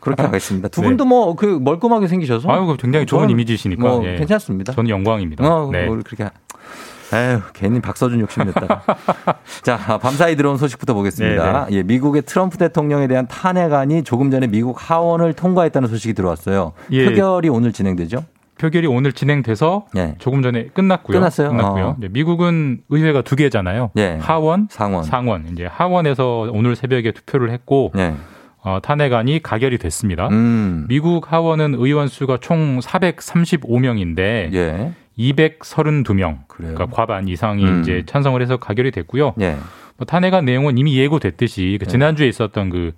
[0.00, 0.68] 그렇게 하겠습니다.
[0.68, 0.86] 두 네.
[0.88, 2.48] 분도 뭐, 그, 멀끔하게 생기셔서.
[2.50, 3.82] 아유, 그 굉장히 좋은 저는 이미지시니까.
[3.82, 4.16] 뭐, 예.
[4.16, 4.72] 괜찮습니다.
[4.72, 5.44] 저는 영광입니다.
[5.46, 5.84] 어, 네.
[5.86, 6.30] 뭘 그렇게.
[7.12, 8.82] 에휴, 괜히 박서준 욕심냈다.
[9.62, 11.66] 자, 아, 밤사이 들어온 소식부터 보겠습니다.
[11.70, 16.72] 예, 미국의 트럼프 대통령에 대한 탄핵안이 조금 전에 미국 하원을 통과했다는 소식이 들어왔어요.
[16.92, 17.04] 예.
[17.06, 18.24] 표결이 오늘 진행되죠?
[18.58, 20.14] 표결이 오늘 진행돼서 예.
[20.18, 21.18] 조금 전에 끝났고요.
[21.18, 21.48] 끝났어요?
[21.50, 21.84] 끝났고요.
[21.84, 21.96] 어.
[21.98, 23.90] 이제 미국은 의회가 두 개잖아요.
[23.96, 24.18] 예.
[24.20, 25.04] 하원, 상원.
[25.04, 25.48] 상원.
[25.52, 28.14] 이제 하원에서 오늘 새벽에 투표를 했고 예.
[28.62, 30.28] 어, 탄핵안이 가결이 됐습니다.
[30.28, 30.86] 음.
[30.88, 34.92] 미국 하원은 의원 수가 총 435명인데 예.
[35.18, 37.80] 232명, 그러니까 과반 이상이 음.
[37.80, 39.34] 이제 찬성을 해서 가결이 됐고요.
[39.40, 39.56] 예.
[39.96, 42.92] 뭐 탄핵안 내용은 이미 예고됐듯이 그 지난주에 있었던 그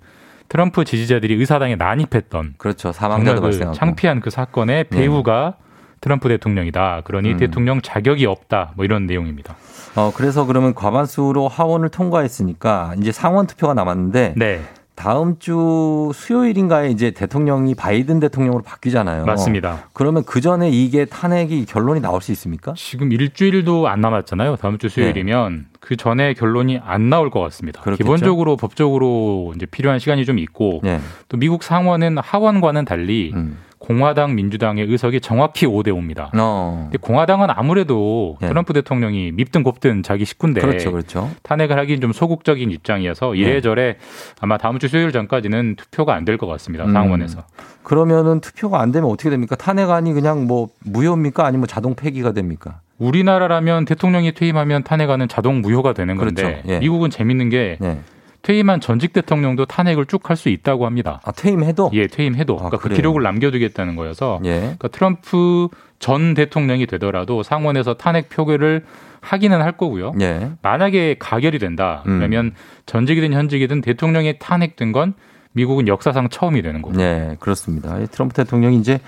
[0.49, 2.91] 트럼프 지지자들이 의사당에 난입했던 그렇죠.
[2.91, 3.77] 사망자도 그 발생하고.
[3.77, 5.55] 창피한 그 사건의 배후가
[5.99, 7.01] 트럼프 대통령이다.
[7.03, 7.37] 그러니 음.
[7.37, 8.73] 대통령 자격이 없다.
[8.75, 9.55] 뭐 이런 내용입니다.
[9.95, 14.61] 어, 그래서 그러면 과반수로 하원을 통과했으니까 이제 상원 투표가 남았는데 네.
[14.97, 19.25] 다음 주 수요일인가에 이제 대통령이 바이든 대통령으로 바뀌잖아요.
[19.25, 19.85] 맞습니다.
[19.93, 22.73] 그러면 그 전에 이게 탄핵이 결론이 나올 수 있습니까?
[22.75, 24.55] 지금 일주일도 안 남았잖아요.
[24.55, 27.79] 다음 주 수요일이면 그 전에 결론이 안 나올 것 같습니다.
[27.79, 27.83] 네.
[27.83, 28.03] 그렇겠죠?
[28.03, 30.99] 기본적으로 법적으로 이제 필요한 시간이 좀 있고 네.
[31.29, 33.59] 또 미국 상원은 하원과는 달리 음.
[33.87, 36.29] 공화당 민주당의 의석이 정확히 5대 5입니다.
[36.37, 36.89] 어.
[36.91, 38.47] 근데 공화당은 아무래도 예.
[38.47, 41.29] 트럼프 대통령이 밉든 곱든 자기 식구인데 그렇죠, 그렇죠.
[41.43, 43.95] 탄핵을 하긴 좀 소극적인 입장이어서 이래저래
[44.41, 46.83] 아마 다음 주 수요일 전까지는 투표가 안 될 것 같습니다.
[46.83, 46.91] 음.
[46.91, 47.43] 상원에서.
[47.83, 49.55] 그러면은 투표가 안 되면 어떻게 됩니까?
[49.55, 51.45] 탄핵안이 그냥 뭐 무효입니까?
[51.45, 52.81] 아니면 자동 폐기가 됩니까?
[52.97, 56.61] 우리나라라면 대통령이 퇴임하면 탄핵안은 자동 무효가 되는 건데 그렇죠.
[56.67, 56.79] 예.
[56.79, 57.99] 미국은 재밌는 게 네.
[58.41, 61.19] 퇴임한 전직 대통령도 탄핵을 쭉 할 수 있다고 합니다.
[61.23, 61.91] 아, 퇴임해도?
[61.93, 62.55] 예, 퇴임해도.
[62.57, 62.89] 그러니까 그?
[62.89, 64.59] 기록을 남겨두겠다는 거여서 예.
[64.59, 65.67] 그러니까 트럼프
[65.99, 68.83] 전 대통령이 되더라도 상원에서 탄핵 표결을
[69.21, 70.13] 하기는 할 거고요.
[70.21, 70.51] 예.
[70.61, 72.03] 만약에 가결이 된다.
[72.07, 72.17] 음.
[72.19, 72.53] 그러면
[72.85, 75.13] 전직이든 현직이든 대통령이 탄핵된 건
[75.53, 76.95] 미국은 역사상 처음이 되는 거고.
[76.95, 77.97] 네, 그렇습니다.
[77.99, 78.99] 이 트럼프 대통령이 이제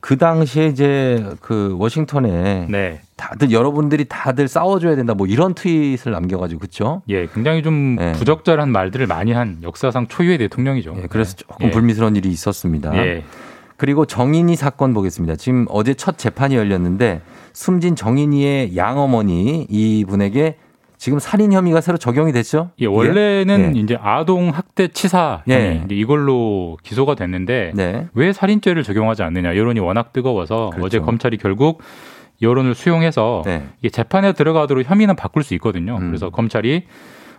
[0.00, 3.00] 그 당시에 이제 그 워싱턴에 네.
[3.16, 7.02] 다들 여러분들이 다들 싸워줘야 된다 뭐 이런 트윗을 남겨가지고 그렇죠.
[7.08, 8.12] 예, 굉장히 좀 예.
[8.12, 10.94] 부적절한 말들을 많이 한 역사상 초유의 대통령이죠.
[11.02, 11.70] 예, 그래서 조금 예.
[11.70, 12.96] 불미스러운 일이 있었습니다.
[12.96, 13.24] 예.
[13.76, 15.36] 그리고 정인이 사건 보겠습니다.
[15.36, 17.20] 지금 어제 첫 재판이 열렸는데
[17.52, 20.56] 숨진 정인이의 양어머니 이 분에게
[21.08, 22.70] 지금 살인 혐의가 새로 적용이 됐죠?
[22.80, 23.80] 예, 원래는 예.
[23.80, 25.82] 이제 아동 학대 치사 예.
[25.90, 28.06] 이걸로 기소가 됐는데 네.
[28.12, 30.84] 왜 살인죄를 적용하지 않느냐 여론이 워낙 뜨거워서 그렇죠.
[30.84, 31.80] 어제 검찰이 결국
[32.42, 33.64] 여론을 수용해서 네.
[33.80, 35.96] 이게 재판에 들어가도록 혐의는 바꿀 수 있거든요.
[35.96, 36.08] 음.
[36.08, 36.84] 그래서 검찰이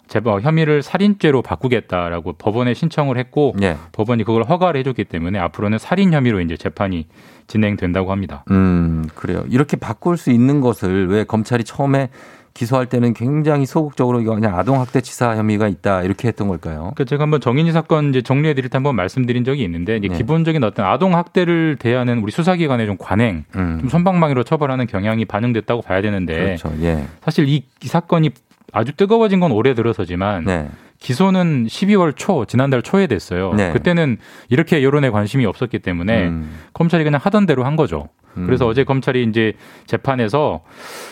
[0.08, 3.78] 제법 혐의를 살인죄로 바꾸겠다라고 법원에 신청을 했고 예.
[3.92, 7.06] 법원이 그걸 허가를 해줬기 때문에 앞으로는 살인 혐의로 이제 재판이
[7.46, 8.44] 진행된다고 합니다.
[8.50, 9.44] 음, 그래요.
[9.48, 12.10] 이렇게 바꿀 수 있는 것을 왜 검찰이 처음에
[12.54, 16.94] 기소할 때는 굉장히 소극적으로 이거 그냥 아동 학대 치사 혐의가 있다 이렇게 했던 걸까요?
[16.96, 20.18] 그 제가 한번 정인이 사건 이제 정리해 드릴 때 한번 말씀드린 적이 있는데 이제 네.
[20.18, 23.80] 기본적인 어떤 아동 학대를 대하는 우리 수사기관의 좀 관행, 음.
[23.82, 26.72] 좀 선방망이로 처벌하는 경향이 반영됐다고 봐야 되는데 그렇죠.
[26.82, 27.06] 예.
[27.22, 28.32] 사실 이, 이 사건이
[28.72, 30.70] 아주 뜨거워진 건 올해 들어서지만 네.
[31.00, 33.54] 기소는 12월 초 지난달 초에 됐어요.
[33.54, 33.72] 네.
[33.72, 34.18] 그때는
[34.50, 36.52] 이렇게 여론에 관심이 없었기 때문에 음.
[36.74, 38.10] 검찰이 그냥 하던 대로 한 거죠.
[38.46, 39.54] 그래서 어제 검찰이 이제
[39.86, 40.62] 재판에서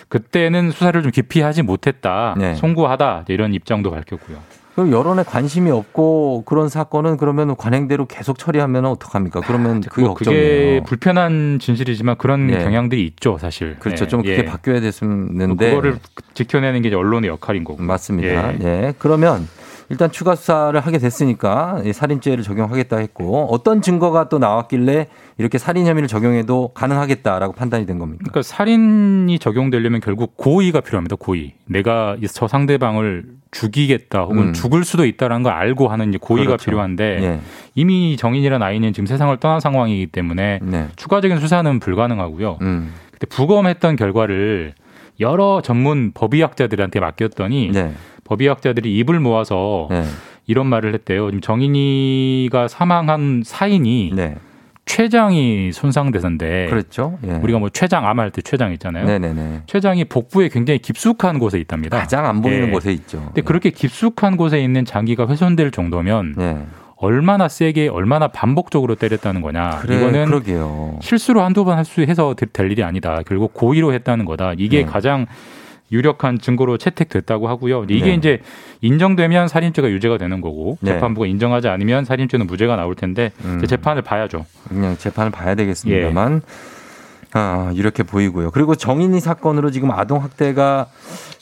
[0.07, 2.55] 그때는 수사를 좀 깊이 하지 못했다, 네.
[2.55, 4.37] 송구하다 이런 입장도 밝혔고요.
[4.75, 9.41] 그럼 여론에 관심이 없고 그런 사건은 그러면 관행대로 계속 처리하면 어떡합니까?
[9.41, 10.81] 그러면 그게 뭐 그게.
[10.85, 12.59] 불편한 진실이지만 그런 예.
[12.59, 13.75] 경향들이 있죠, 사실.
[13.79, 14.05] 그렇죠.
[14.05, 14.09] 네.
[14.09, 14.45] 좀 그게 예.
[14.45, 15.97] 바뀌어야 됐었는데 그거를
[16.35, 17.81] 지켜내는 게 언론의 역할인 거고.
[17.81, 18.53] 맞습니다.
[18.53, 18.59] 예.
[18.63, 18.93] 예.
[18.99, 19.47] 그러면
[19.89, 25.07] 일단 추가 수사를 하게 됐으니까 이 살인죄를 적용하겠다 했고 어떤 증거가 또 나왔길래
[25.37, 28.23] 이렇게 살인 혐의를 적용해도 가능하겠다라고 판단이 된 겁니까?
[28.27, 31.15] 그러니까 살인이 적용되려면 결국 고의가 필요합니다.
[31.17, 31.53] 고의.
[31.65, 34.53] 내가 이저 상대방을 죽이겠다 혹은 음.
[34.53, 36.65] 죽을 수도 있다라는 걸 알고 하는 이제 고의가 그렇죠.
[36.65, 37.39] 필요한데 예.
[37.75, 40.87] 이미 정인이라는 아이는 지금 세상을 떠난 상황이기 때문에 네.
[40.97, 42.57] 추가적인 수사는 불가능하고요.
[42.61, 42.93] 음.
[43.11, 44.73] 그때 부검했던 결과를
[45.19, 47.93] 여러 전문 법의학자들한테 맡겼더니 네.
[48.27, 50.03] 법의학자들이 입을 모아서 네.
[50.45, 51.27] 이런 말을 했대요.
[51.29, 54.35] 지금 정인이가 사망한 사인이 네.
[54.85, 57.17] 췌장이 손상돼서인데 그렇죠.
[57.27, 57.31] 예.
[57.33, 59.05] 우리가 뭐 췌장 암할 때 췌장 있잖아요.
[59.05, 59.63] 네네네.
[59.65, 61.99] 췌장이 복부에 굉장히 깊숙한 곳에 있답니다.
[61.99, 62.71] 가장 안 보이는 예.
[62.71, 63.19] 곳에 있죠.
[63.25, 66.57] 근데 그렇게 깊숙한 곳에 있는 장기가 훼손될 정도면 예.
[66.95, 69.79] 얼마나 세게 얼마나 반복적으로 때렸다는 거냐.
[69.81, 70.97] 그래, 이거는 그러게요.
[71.01, 73.21] 실수로 한두 번 할 수 해서 될- 될 일이 아니다.
[73.27, 74.53] 결국 고의로 했다는 거다.
[74.57, 74.85] 이게 네.
[74.85, 75.27] 가장
[75.91, 77.85] 유력한 증거로 채택됐다고 하고요.
[77.89, 78.13] 이게 네.
[78.15, 78.41] 이제
[78.81, 80.93] 인정되면 살인죄가 유죄가 되는 거고 네.
[80.93, 83.65] 재판부가 인정하지 않으면 살인죄는 무죄가 나올 텐데 음.
[83.65, 84.45] 재판을 봐야죠.
[84.67, 86.41] 그냥 재판을 봐야 되겠습니다만
[87.33, 88.51] 아, 이렇게 보이고요.
[88.51, 90.87] 그리고 정인이 사건으로 지금 아동 학대가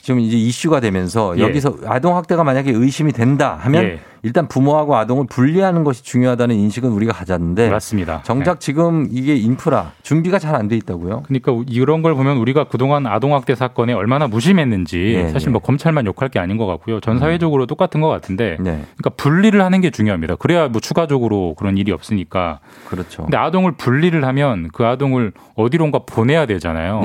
[0.05, 1.41] 지금 이제 이슈가 되면서 예.
[1.41, 3.99] 여기서 아동 학대가 만약에 의심이 된다 하면 예.
[4.21, 8.21] 일단 부모하고 아동을 분리하는 것이 중요하다는 인식은 우리가 가졌는데 맞습니다.
[8.23, 11.23] 정작 지금 이게 인프라 준비가 잘 안 돼 있다고요?
[11.25, 15.51] 그러니까 이런 걸 보면 우리가 그동안 아동 학대 사건에 얼마나 무심했는지 예, 사실 예.
[15.53, 16.99] 뭐 검찰만 욕할 게 아닌 것 같고요.
[16.99, 18.83] 전 사회적으로 똑같은 것 같은데 네.
[18.97, 20.35] 그러니까 분리를 하는 게 중요합니다.
[20.35, 22.59] 그래야 뭐 추가적으로 그런 일이 없으니까.
[22.89, 23.23] 그렇죠.
[23.23, 27.01] 근데 아동을 분리를 하면 그 아동을 어디론가 보내야 되잖아요.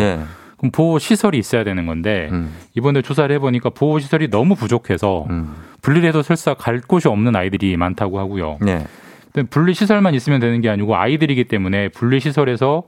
[0.63, 0.71] 네.
[0.71, 2.55] 그럼 보호 시설이 있어야 되는 건데 음.
[2.77, 5.27] 이번에 조사를 해보니까 보호 시설이 너무 부족해서
[5.83, 8.59] 분리를 해도 설사 갈 곳이 없는 아이들이 많다고 하고요.
[8.61, 8.85] 네.
[9.33, 12.83] 근데 분리 시설만 있으면 되는 게 아니고 아이들이기 때문에 분리 시설에서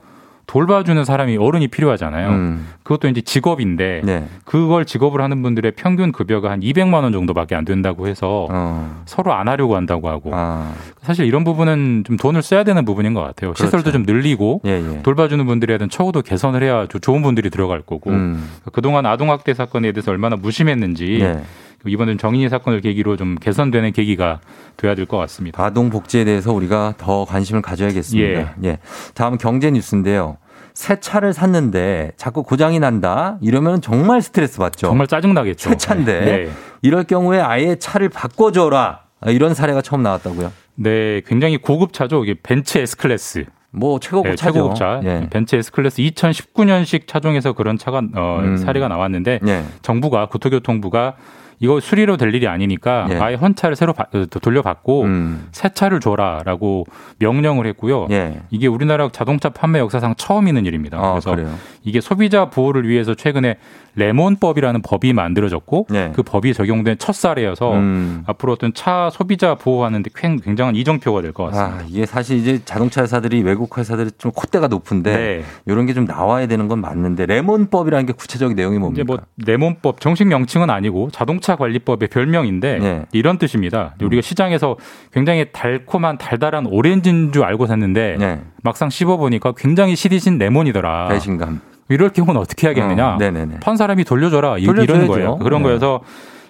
[0.47, 2.29] 돌봐주는 사람이 어른이 필요하잖아요.
[2.31, 2.67] 음.
[2.83, 4.27] 그것도 이제 직업인데 네.
[4.45, 9.03] 그걸 직업을 하는 분들의 평균 급여가 한 200만 원 정도밖에 안 된다고 해서 어.
[9.07, 10.73] 서로 안 하려고 한다고 하고 아.
[11.01, 13.55] 사실 이런 부분은 좀 돈을 써야 되는 부분인 것 같아요.
[13.55, 13.93] 시설도 그렇죠.
[13.93, 15.03] 좀 늘리고 예, 예.
[15.03, 18.47] 돌봐주는 분들에 대한 처우도 개선을 해야 조- 좋은 분들이 들어갈 거고 음.
[18.73, 21.43] 그동안 아동학대 사건에 대해서 얼마나 무심했는지 네.
[21.87, 24.41] 이번엔 정인이 사건을 계기로 좀 개선되는 계기가
[24.77, 25.63] 돼야 될 것 같습니다.
[25.65, 28.55] 아동 복지에 대해서 우리가 더 관심을 가져야겠습니다.
[28.65, 28.79] 예.
[29.15, 30.37] 다음 경제 뉴스인데요.
[30.75, 33.37] 새 차를 샀는데 자꾸 고장이 난다.
[33.43, 34.87] 이러면 정말 스트레스 받죠.
[34.87, 35.71] 정말 짜증 나겠죠.
[35.71, 36.51] 새 차인데 네.
[36.83, 39.01] 이럴 경우에 아예 차를 바꿔줘라.
[39.27, 40.51] 이런 사례가 처음 나왔다고요.
[40.77, 42.25] 네, 굉장히 고급 차죠.
[42.25, 43.45] 이게 벤츠 S 클래스.
[43.71, 44.53] 뭐 최고급 네, 차죠.
[44.55, 45.01] 최고급 차.
[45.05, 45.27] 예.
[45.31, 48.57] 벤츠 S 클래스 2019년식 차종에서 그런 차가 어, 음.
[48.57, 49.65] 사례가 나왔는데 예.
[49.83, 51.17] 정부가 국토교통부가
[51.63, 53.15] 이거 수리로 될 일이 아니니까 예.
[53.19, 55.47] 아예 헌차를 새로 바- 어, 돌려받고 음.
[55.53, 56.87] 새 차를 줘라라고
[57.21, 58.09] 명령을 했고요.
[58.11, 58.41] 예.
[58.51, 60.99] 이게 우리나라 자동차 판매 역사상 처음 있는 일입니다.
[60.99, 61.55] 아, 그래서 그래요?
[61.85, 63.59] 이게 소비자 보호를 위해서 최근에
[63.95, 66.13] 레몬법이라는 법이 만들어졌고 예.
[66.15, 68.25] 그 법이 적용된 첫 사례여서 음.
[68.27, 71.85] 앞으로 어떤 차 소비자 보호하는데 굉- 굉장한 이정표가 될 것 같습니다.
[71.85, 75.45] 아, 이게 사실 이제 자동차 회사들이 외국 회사들이 좀 콧대가 높은데 네.
[75.67, 79.03] 이런 게 좀 나와야 되는 건 맞는데 레몬법이라는 게 구체적인 내용이 뭡니까?
[79.03, 83.03] 이제 뭐 레몬법 정식 명칭은 아니고 자동차 관리법의 별명인데 네.
[83.13, 83.95] 이런 뜻입니다.
[84.03, 84.77] 우리가 시장에서
[85.13, 88.41] 굉장히 달콤한 달달한 오렌지인 줄 알고 샀는데 네.
[88.63, 91.09] 막상 씹어 보니까 굉장히 시디신 레몬이더라.
[91.09, 91.61] 배신감.
[91.89, 93.15] 이럴 경우는 어떻게 하겠느냐?
[93.15, 93.61] 어, 네네네.
[93.61, 94.93] 판 사람이 돌려줘라 이- 돌려줘야죠.
[94.95, 95.39] 이러는 거예요.
[95.39, 95.69] 그런 네.
[95.69, 96.01] 거여서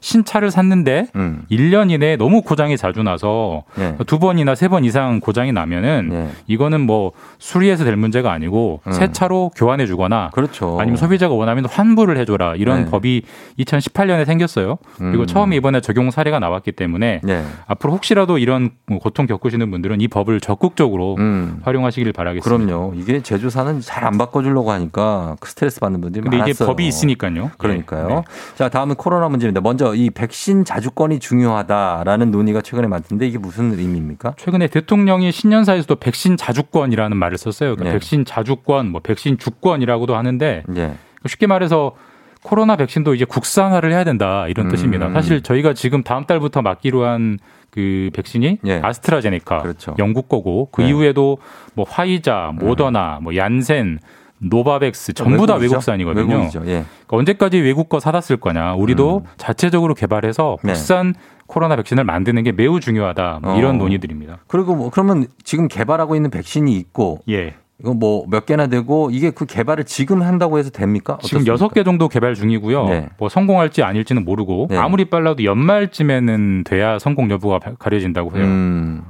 [0.02, 1.44] 신차를 샀는데 음.
[1.50, 3.96] 1년 이내에 너무 고장이 자주 나서 네.
[4.06, 6.28] 두 번이나 세 번 이상 고장이 나면은 네.
[6.46, 8.92] 이거는 뭐 수리해서 될 문제가 아니고 음.
[8.92, 10.78] 새 차로 교환해 주거나 그렇죠.
[10.80, 12.90] 아니면 소비자가 원하면 환불을 해 줘라 이런 네.
[12.90, 13.22] 법이
[13.58, 14.78] 2018년에 생겼어요.
[14.98, 15.26] 그리고 음.
[15.26, 17.44] 처음에 이번에 적용 사례가 나왔기 때문에 네.
[17.66, 21.60] 앞으로 혹시라도 이런 고통 겪으시는 분들은 이 법을 적극적으로 음.
[21.62, 22.66] 활용하시길 바라겠습니다.
[22.66, 22.94] 그럼요.
[22.96, 26.52] 이게 제조사는 잘 안 바꿔 주려고 하니까 그 스트레스 받는 분들이 근데 많았어요.
[26.52, 27.52] 이게 법이 있으니까요.
[27.56, 28.08] 그러니까요.
[28.08, 28.22] 네.
[28.56, 29.60] 자, 다음은 코로나 문제입니다.
[29.60, 34.34] 먼저 이 백신 자주권이 중요하다라는 논의가 최근에 많던데 이게 무슨 의미입니까?
[34.36, 37.74] 최근에 대통령이 신년사에서도 백신 자주권이라는 말을 썼어요.
[37.74, 37.92] 그러니까 네.
[37.92, 40.94] 백신 자주권, 뭐 백신 주권이라고도 하는데 네.
[41.26, 41.96] 쉽게 말해서
[42.42, 44.70] 코로나 백신도 이제 국산화를 해야 된다 이런 음.
[44.70, 45.10] 뜻입니다.
[45.12, 47.38] 사실 저희가 지금 다음 달부터 맞기로 한
[47.72, 49.64] 그 백신이 아스트라제네카
[49.98, 50.88] 영국 거고 그 네.
[50.88, 51.38] 이후에도
[51.74, 53.98] 뭐 화이자, 모더나, 뭐 얀센,
[54.42, 55.54] 노바백스 전부 다?
[55.56, 56.26] 외국산이거든요.
[56.34, 56.60] 외국이죠.
[56.66, 56.84] 예.
[57.06, 58.74] 그러니까 언제까지 외국 거 사다 쓸 거냐.
[58.74, 60.72] 우리도 자체적으로 개발해서 네.
[60.72, 61.14] 국산
[61.46, 63.40] 코로나 백신을 만드는 게 매우 중요하다.
[63.42, 63.78] 뭐 이런 어.
[63.78, 64.38] 논의들입니다.
[64.48, 67.54] 그리고 뭐 그러면 지금 개발하고 있는 백신이 있고 예.
[67.80, 71.18] 이거 뭐 몇 개나 되고 이게 그 개발을 지금 한다고 해서 됩니까?
[71.22, 71.52] 지금 어떻습니까?
[71.52, 72.84] 여섯 개 정도 개발 중이고요.
[72.88, 73.08] 네.
[73.18, 74.76] 뭐 성공할지 아닐지는 모르고 네.
[74.78, 78.44] 아무리 빨라도 연말쯤에는 돼야 성공 여부가 가- 가려진다고 해요.
[78.44, 79.02] 음.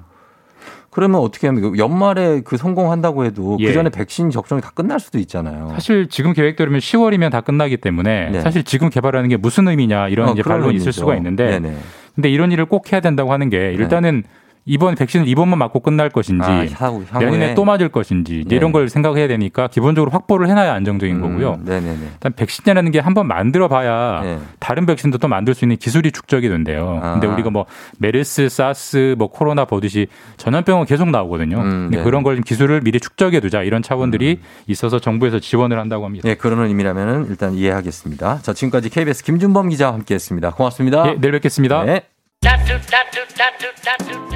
[0.92, 3.66] 그러면 어떻게 하면 연말에 그 성공한다고 해도 예.
[3.66, 5.70] 그 전에 백신 접종이 다 끝날 수도 있잖아요.
[5.72, 8.40] 사실 지금 계획대로면 10월이면 다 끝나기 때문에 네.
[8.42, 10.92] 사실 지금 개발하는 게 무슨 의미냐 이런 어, 이제 반론이 있을.
[10.92, 11.76] 수가 있는데 네네.
[12.14, 14.24] 근데 이런 일을 꼭 해야 된다고 하는 게 일단은
[14.64, 17.04] 이번 백신을 이번만 맞고 끝날 것인지 아, 향후-.
[17.18, 18.56] 내년에 또 맞을 것인지 네.
[18.56, 21.54] 이런 걸 생각해야 되니까 기본적으로 확보를 해놔야 안정적인 거고요.
[21.60, 21.98] 음, 네네네.
[22.14, 24.38] 일단 백신이라는 게 한번 만들어 봐야 네.
[24.60, 27.00] 다른 백신도 또 만들 수 있는 기술이 축적이 된대요.
[27.02, 27.12] 아.
[27.12, 27.66] 근데 우리가 뭐
[27.98, 30.06] 메르스, 사스, 뭐 코로나 보듯이
[30.36, 31.56] 전염병은 계속 나오거든요.
[31.56, 32.04] 근데 네.
[32.04, 34.38] 그런 걸좀 기술을 미리 축적해 두자 이런 차원들이
[34.68, 36.28] 있어서 정부에서 지원을 한다고 합니다.
[36.28, 38.40] 예, 그런 의미라면은 일단 이해하겠습니다.
[38.42, 40.52] 자, 지금까지 KBS 김준범 기자와 함께했습니다.
[40.52, 41.08] 고맙습니다.
[41.08, 41.84] 예, 내일 뵙겠습니다.
[41.84, 42.02] 네.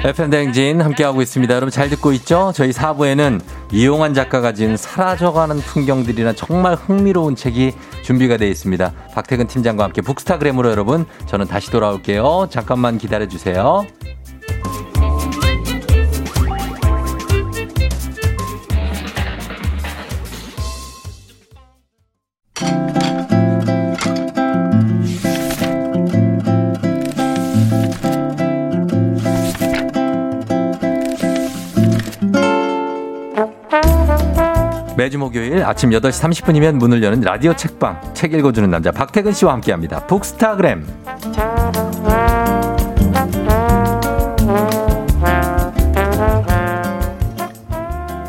[0.03, 1.53] FM 대행진 함께하고 있습니다.
[1.53, 2.51] 여러분 잘 듣고 있죠?
[2.55, 3.41] 저희 4부에는
[3.71, 8.93] 이용환 작가가 지은 사라져가는 풍경들이란 정말 흥미로운 책이 준비가 되어 있습니다.
[9.13, 12.47] 박태근 팀장과 함께 북스타그램으로 여러분 저는 다시 돌아올게요.
[12.49, 13.85] 잠깐만 기다려 주세요.
[35.07, 40.05] 매주 목요일 아침 8시 30분이면 문을 여는 라디오 책방 책 읽어주는 남자 박태근 씨와 함께합니다.
[40.05, 40.85] 북스타그램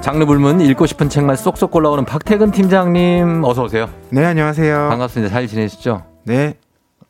[0.00, 3.88] 장르 불문 읽고 싶은 책만 쏙쏙 골라오는 박태근 팀장님 어서 오세요.
[4.10, 4.88] 네, 안녕하세요.
[4.88, 5.32] 반갑습니다.
[5.32, 6.04] 잘 지내시죠?
[6.24, 6.54] 네.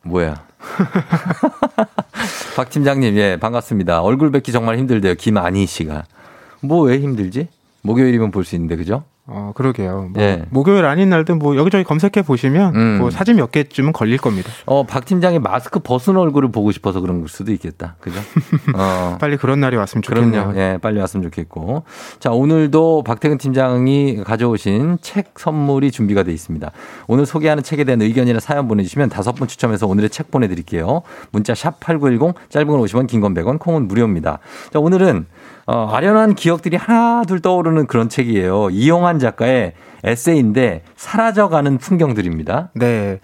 [0.01, 0.35] 뭐야?
[2.57, 4.01] 박 팀장님, 예, 반갑습니다.
[4.01, 5.15] 얼굴 뵙기 정말 힘들대요.
[5.15, 6.03] 김아니 씨가.
[6.61, 7.47] 뭐 왜 힘들지?
[7.83, 9.03] 목요일이면 볼 수 있는데, 그죠?
[9.31, 10.09] 어, 그러게요.
[10.13, 10.45] 뭐 예.
[10.49, 12.97] 목요일 아닌 날도 뭐 여기저기 검색해 보시면 음.
[12.99, 14.51] 뭐 사진 몇 개쯤은 걸릴 겁니다.
[14.65, 17.95] 어, 박 팀장이 마스크 벗은 얼굴을 보고 싶어서 그런 걸 수도 있겠다.
[17.99, 18.19] 그죠?
[18.75, 19.17] 어.
[19.21, 20.47] 빨리 그런 날이 왔으면 좋겠네요.
[20.49, 20.59] 그럼요.
[20.59, 21.83] 예, 빨리 왔으면 좋겠고.
[22.19, 26.71] 자, 오늘도 박태근 팀장이 가져오신 책 선물이 준비가 돼 있습니다.
[27.07, 31.03] 오늘 소개하는 책에 대한 의견이나 사연 보내주시면 다섯 분 추첨해서 오늘의 책 보내드릴게요.
[31.31, 34.39] 문자 샵 8910, 짧은 건 50원, 긴 건 100원, 콩은 무료입니다.
[34.71, 35.25] 자, 오늘은
[35.71, 38.71] 어, 아련한 기억들이 하나 둘 떠오르는 그런 책이에요.
[38.71, 42.71] 이용한 작가의 에세이인데 사라져가는 풍경들입니다.
[42.73, 43.19] 네.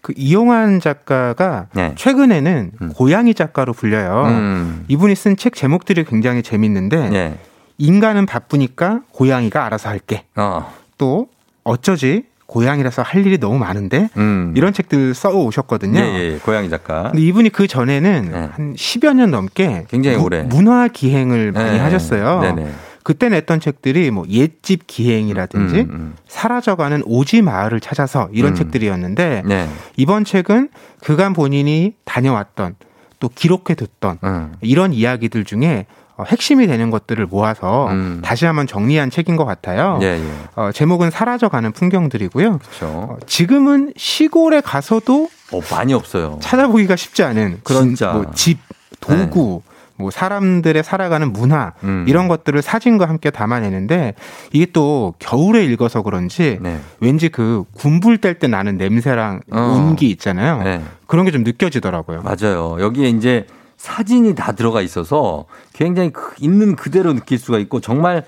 [0.00, 4.26] 그 이용환 작가가 최근에는 고양이 작가로 불려요.
[4.28, 4.32] 네.
[4.32, 4.84] 음.
[4.86, 7.38] 이분이 쓴 책 제목들이 굉장히 재밌는데 네.
[7.78, 10.24] 인간은 바쁘니까 고양이가 알아서 할게.
[10.36, 10.72] 어.
[10.98, 11.26] 또
[11.64, 12.26] 어쩌지
[12.58, 14.08] 고양이라서 할 일이 너무 많은데
[14.54, 16.00] 이런 책들 써 오셨거든요.
[16.00, 16.04] 음.
[16.04, 17.04] 예, 예, 고양이 작가.
[17.10, 20.42] 근데 이분이 그 전에는 한 10여 년 넘게 굉장히 무- 오래.
[20.42, 21.78] 문화 기행을 많이 네.
[21.78, 22.40] 하셨어요.
[22.40, 22.70] 네네.
[23.04, 28.54] 그때 냈던 책들이 뭐 옛집 기행이라든지 음, 사라져가는 오지 마을을 찾아서 이런 음.
[28.56, 29.68] 책들이었는데 네.
[29.96, 30.70] 이번 책은
[31.02, 32.76] 그간 본인이 다녀왔던
[33.20, 34.52] 또 기록해 뒀던 음.
[34.62, 35.86] 이런 이야기들 중에
[36.18, 37.88] 어, 핵심이 되는 것들을 모아서
[38.22, 39.98] 다시 한번 정리한 책인 것 같아요.
[39.98, 40.02] 음.
[40.02, 40.22] 예, 예.
[40.56, 42.58] 어, 제목은 사라져가는 풍경들이고요.
[42.82, 46.38] 어, 지금은 시골에 가서도 어, 많이 없어요.
[46.42, 47.94] 찾아보기가 쉽지 않은 그런.
[48.12, 48.58] 뭐 집,
[49.00, 49.62] 도구,
[49.94, 52.04] 뭐 사람들의 살아가는 문화 음.
[52.08, 54.14] 이런 것들을 사진과 함께 담아내는데
[54.52, 56.58] 이게 또 겨울에 읽어서 그런지
[57.00, 59.58] 왠지 그 군불 뗄 때 나는 냄새랑 네.
[59.58, 59.62] 어.
[59.62, 60.62] 온기 있잖아요.
[60.62, 60.82] 네.
[61.06, 62.22] 그런 게 좀 느껴지더라고요.
[62.22, 62.76] 맞아요.
[62.80, 63.46] 여기에 이제
[63.78, 68.24] 사진이 다 들어가 있어서 굉장히 그- 있는 그대로 느낄 수가 있고 정말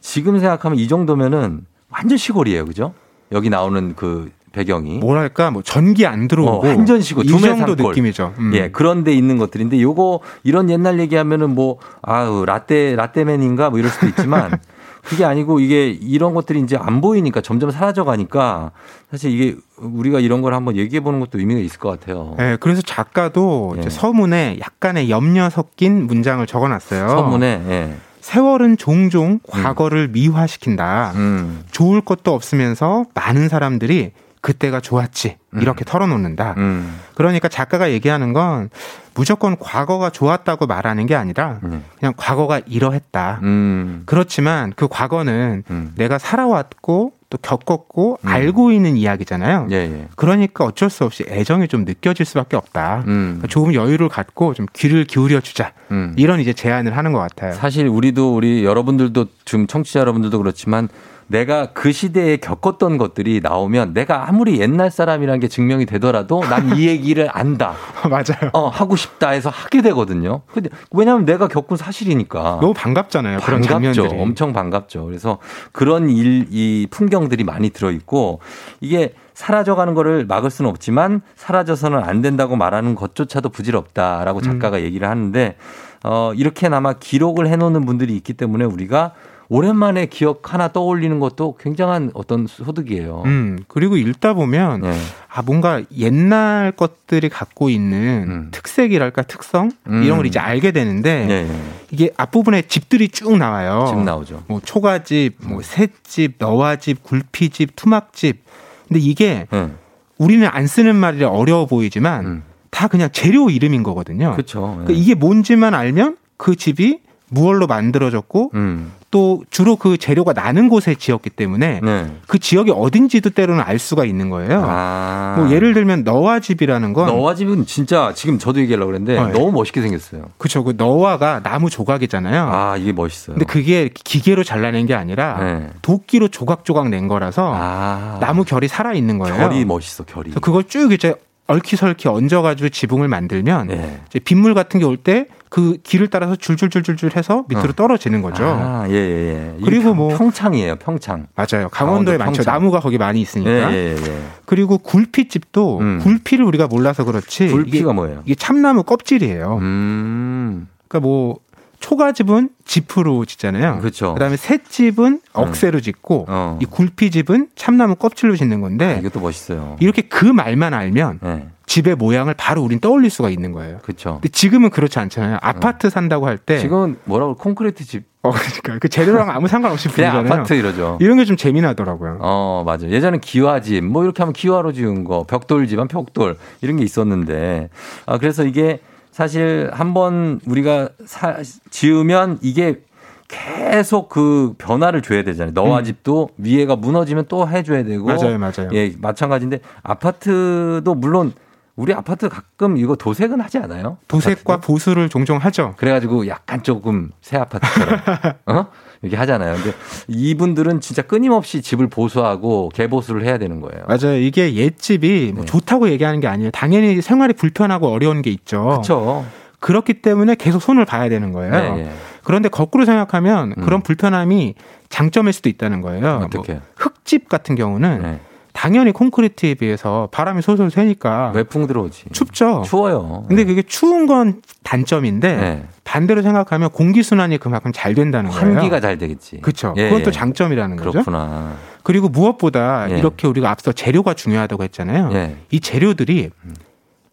[0.00, 2.64] 지금 생각하면 이 정도면은 완전 시골이에요.
[2.64, 2.92] 그죠?
[3.30, 4.98] 여기 나오는 그 배경이.
[4.98, 7.90] 뭐랄까 뭐 전기 안 들어오고 어, 완전 시골 이 두메 정도 산골.
[7.92, 8.34] 느낌이죠.
[8.38, 8.52] 음.
[8.54, 13.90] 예, 그런 데 있는 것들인데 요거 이런 옛날 얘기하면은 뭐 아우 라떼 라떼맨인가 뭐 이럴
[13.90, 14.58] 수도 있지만
[15.04, 18.72] 그게 아니고 이게 이런 것들이 이제 안 보이니까 점점 사라져 가니까
[19.10, 22.34] 사실 이게 우리가 이런 걸 한번 얘기해 보는 것도 의미가 있을 것 같아요.
[22.38, 23.80] 네, 그래서 작가도 예.
[23.80, 27.08] 이제 서문에 약간의 염려 섞인 문장을 적어 놨어요.
[27.08, 27.96] 서문에 예.
[28.20, 31.12] 세월은 종종 과거를 미화시킨다.
[31.14, 31.62] 음.
[31.70, 34.12] 좋을 것도 없으면서 많은 사람들이
[34.44, 36.54] 그때가 좋았지 이렇게 털어놓는다.
[36.58, 37.00] 음.
[37.14, 38.68] 그러니까 작가가 얘기하는 건
[39.14, 41.60] 무조건 과거가 좋았다고 말하는 게 아니라
[41.98, 43.40] 그냥 과거가 이러했다.
[43.42, 44.02] 음.
[44.04, 45.62] 그렇지만 그 과거는
[45.96, 49.68] 내가 살아왔고 또 겪었고 알고 있는 이야기잖아요.
[49.70, 50.08] 예, 예.
[50.14, 53.04] 그러니까 어쩔 수 없이 애정이 좀 느껴질 수밖에 없다.
[53.06, 53.24] 음.
[53.38, 55.72] 그러니까 조금 여유를 갖고 좀 귀를 기울여 주자.
[55.90, 56.12] 음.
[56.16, 57.54] 이런 이제 제안을 하는 것 같아요.
[57.54, 60.88] 사실 우리도 우리 여러분들도 지금 청취자 여러분들도 그렇지만
[61.26, 66.88] 내가 그 시대에 겪었던 것들이 나오면 내가 아무리 옛날 사람이라는 게 증명이 되더라도 난 이
[66.88, 67.74] 얘기를 안다.
[68.10, 68.50] 맞아요.
[68.52, 70.40] 어, 하고 싶다 해서 하게 되거든요.
[70.52, 72.58] 근데 왜냐하면 내가 겪은 사실이니까.
[72.60, 73.38] 너무 반갑잖아요.
[73.38, 74.06] 반갑죠.
[74.18, 75.04] 엄청 반갑죠.
[75.04, 75.38] 그래서
[75.72, 78.40] 그런 일, 이 풍경들이 많이 들어있고
[78.80, 85.56] 이게 사라져가는 거를 막을 수는 없지만 사라져서는 안 된다고 말하는 것조차도 부질없다라고 작가가 얘기를 하는데
[86.04, 89.12] 어, 이렇게나마 기록을 해놓는 분들이 있기 때문에 우리가
[89.48, 93.22] 오랜만에 기억 하나 떠올리는 것도 굉장한 어떤 소득이에요.
[93.26, 94.92] 음, 그리고 읽다 보면 네.
[95.28, 100.02] 아 뭔가 옛날 것들이 갖고 있는 특색이랄까 특성 음.
[100.02, 101.62] 이런 걸 이제 알게 되는데 네, 네.
[101.90, 103.86] 이게 앞부분에 집들이 쭉 나와요.
[103.88, 104.44] 집 나오죠.
[104.48, 108.42] 뭐 초가집, 뭐 셋집, 너와집, 굴피집, 투막집.
[108.88, 109.70] 근데 이게 네.
[110.18, 114.30] 우리는 안 쓰는 말이 어려워 보이지만 다 그냥 재료 이름인 거거든요.
[114.30, 114.32] 음.
[114.32, 114.60] 그렇죠.
[114.62, 117.03] 그러니까 이게 뭔지만 알면 그 집이
[117.34, 118.92] 무얼로 만들어졌고 음.
[119.10, 122.06] 또 주로 그 재료가 나는 곳에 지었기 때문에 네.
[122.26, 124.64] 그 지역이 어딘지도 때로는 알 수가 있는 거예요.
[124.66, 125.36] 아.
[125.38, 129.32] 뭐 예를 들면 너와 집이라는 건 너와 집은 진짜 지금 저도 얘기하려고 그랬는데 어, 예.
[129.32, 130.24] 너무 멋있게 생겼어요.
[130.38, 132.48] 그쵸 그 너와가 나무 조각이잖아요.
[132.50, 133.34] 아, 이게 멋있어요.
[133.34, 135.70] 근데 그게 기계로 잘라낸 게 아니라 네.
[135.82, 138.18] 도끼로 조각조각 낸 거라서 아.
[138.20, 139.36] 나무 결이 살아 있는 거예요.
[139.36, 140.32] 결이 멋있어, 결이.
[140.40, 141.14] 그걸 쭉 이제
[141.46, 144.00] 얽히설키 얹어가지고 지붕을 만들면 네.
[144.24, 147.72] 빗물 같은 게 올 때 그 길을 따라서 줄줄줄줄줄 해서 밑으로 어.
[147.76, 148.44] 떨어지는 거죠.
[148.44, 149.64] 아, 예, 예, 예.
[149.64, 151.28] 그리고 평- 뭐 평창이에요, 평창.
[151.36, 151.68] 맞아요.
[151.68, 152.38] 강원도에 강원도 많죠.
[152.38, 152.52] 평창.
[152.54, 153.72] 나무가 거기 많이 있으니까.
[153.72, 154.22] 예, 예, 예.
[154.46, 156.00] 그리고 굴피집도 음.
[156.02, 157.46] 굴피를 우리가 몰라서 그렇지.
[157.46, 158.22] 굴피가 이게, 뭐예요?
[158.24, 159.58] 이게 참나무 껍질이에요.
[159.60, 160.66] 음.
[160.88, 161.36] 그러니까 뭐
[161.78, 163.78] 초가집은 지프로 짓잖아요.
[163.78, 164.14] 그렇죠.
[164.14, 166.58] 그다음에 셋집은 억새로 짓고 어.
[166.60, 169.76] 이 굴피집은 참나무 껍질로 짓는 건데 이것도 멋있어요.
[169.78, 171.46] 이렇게 그 말만 알면 네.
[171.66, 173.78] 집의 모양을 바로 우린 떠올릴 수가 있는 거예요.
[173.82, 174.14] 그렇죠.
[174.14, 175.38] 근데 지금은 그렇지 않잖아요.
[175.40, 180.12] 아파트 산다고 할 때 지금은 뭐라고 콘크리트 집 어, 그러니까 그 재료랑 아무 상관없이 그냥
[180.12, 180.40] 부르잖아요.
[180.40, 180.98] 아파트 이러죠.
[181.00, 182.18] 이런 게 좀 재미나더라고요.
[182.20, 182.88] 어, 맞아.
[182.88, 187.68] 예전에 기와집, 뭐 이렇게 하면 기와로 지은 거, 벽돌집 하면 벽돌, 이런 게 있었는데,
[188.06, 188.80] 아, 그래서 이게
[189.12, 191.36] 사실 한번 우리가 사,
[191.70, 192.80] 지으면 이게
[193.28, 195.52] 계속 그 변화를 줘야 되잖아요.
[195.54, 195.84] 너와 음.
[195.84, 198.06] 집도 위에가 무너지면 또 해줘야 되고.
[198.06, 198.68] 맞아요, 맞아요.
[198.72, 201.32] 예, 마찬가지인데 아파트도 물론
[201.76, 203.98] 우리 아파트 가끔 이거 도색은 하지 않아요?
[204.06, 205.74] 도색과 보수를 종종 하죠.
[205.76, 208.00] 그래가지고 약간 조금 새 아파트처럼
[208.46, 208.66] 어?
[209.02, 209.56] 이렇게 하잖아요.
[209.56, 213.84] 근데 이분들은 진짜 끊임없이 집을 보수하고 개보수를 해야 되는 거예요.
[213.88, 214.16] 맞아요.
[214.18, 215.32] 이게 옛집이 네.
[215.32, 216.52] 뭐 좋다고 얘기하는 게 아니에요.
[216.52, 218.62] 당연히 생활이 불편하고 어려운 게 있죠.
[218.62, 219.26] 그렇죠.
[219.58, 221.50] 그렇기 때문에 계속 손을 봐야 되는 거예요.
[221.50, 221.92] 네, 네.
[222.22, 223.64] 그런데 거꾸로 생각하면 음.
[223.64, 224.54] 그런 불편함이
[224.90, 226.22] 장점일 수도 있다는 거예요.
[226.24, 226.52] 어떻게?
[226.54, 228.20] 뭐 흙집 같은 경우는 네.
[228.54, 232.04] 당연히 콘크리트에 비해서 바람이 솔솔 새니까 외풍 들어오지.
[232.12, 232.62] 춥죠.
[232.64, 233.24] 추워요.
[233.28, 235.64] 근데 그게 추운 건 단점인데 네.
[235.82, 238.54] 반대로 생각하면 공기 순환이 그만큼 잘 된다는 거예요.
[238.54, 239.40] 환기가 잘 되겠지.
[239.40, 239.74] 그렇죠.
[239.76, 240.12] 예, 그건 또 예.
[240.12, 240.92] 장점이라는 거죠.
[240.92, 241.56] 그렇구나.
[241.82, 242.98] 그리고 무엇보다 예.
[242.98, 245.10] 이렇게 우리가 앞서 재료가 중요하다고 했잖아요.
[245.12, 245.36] 예.
[245.50, 246.30] 이 재료들이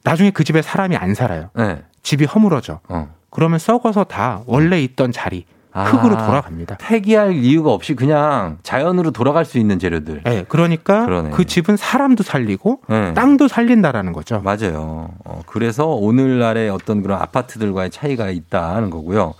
[0.03, 1.49] 나중에 그 집에 사람이 안 살아요.
[1.55, 1.81] 네.
[2.03, 2.79] 집이 허물어져.
[2.87, 3.09] 어.
[3.31, 6.77] 그러면 썩어서 다 원래 있던 자리 아, 흙으로 돌아갑니다.
[6.77, 10.21] 폐기할 이유가 없이 그냥 자연으로 돌아갈 수 있는 재료들.
[10.23, 11.29] 네, 그러니까 그러네.
[11.31, 13.13] 그 집은 사람도 살리고 네.
[13.13, 14.41] 땅도 살린다라는 거죠.
[14.41, 15.09] 맞아요.
[15.23, 19.33] 어, 그래서 오늘날의 어떤 그런 아파트들과의 차이가 있다는 거고요.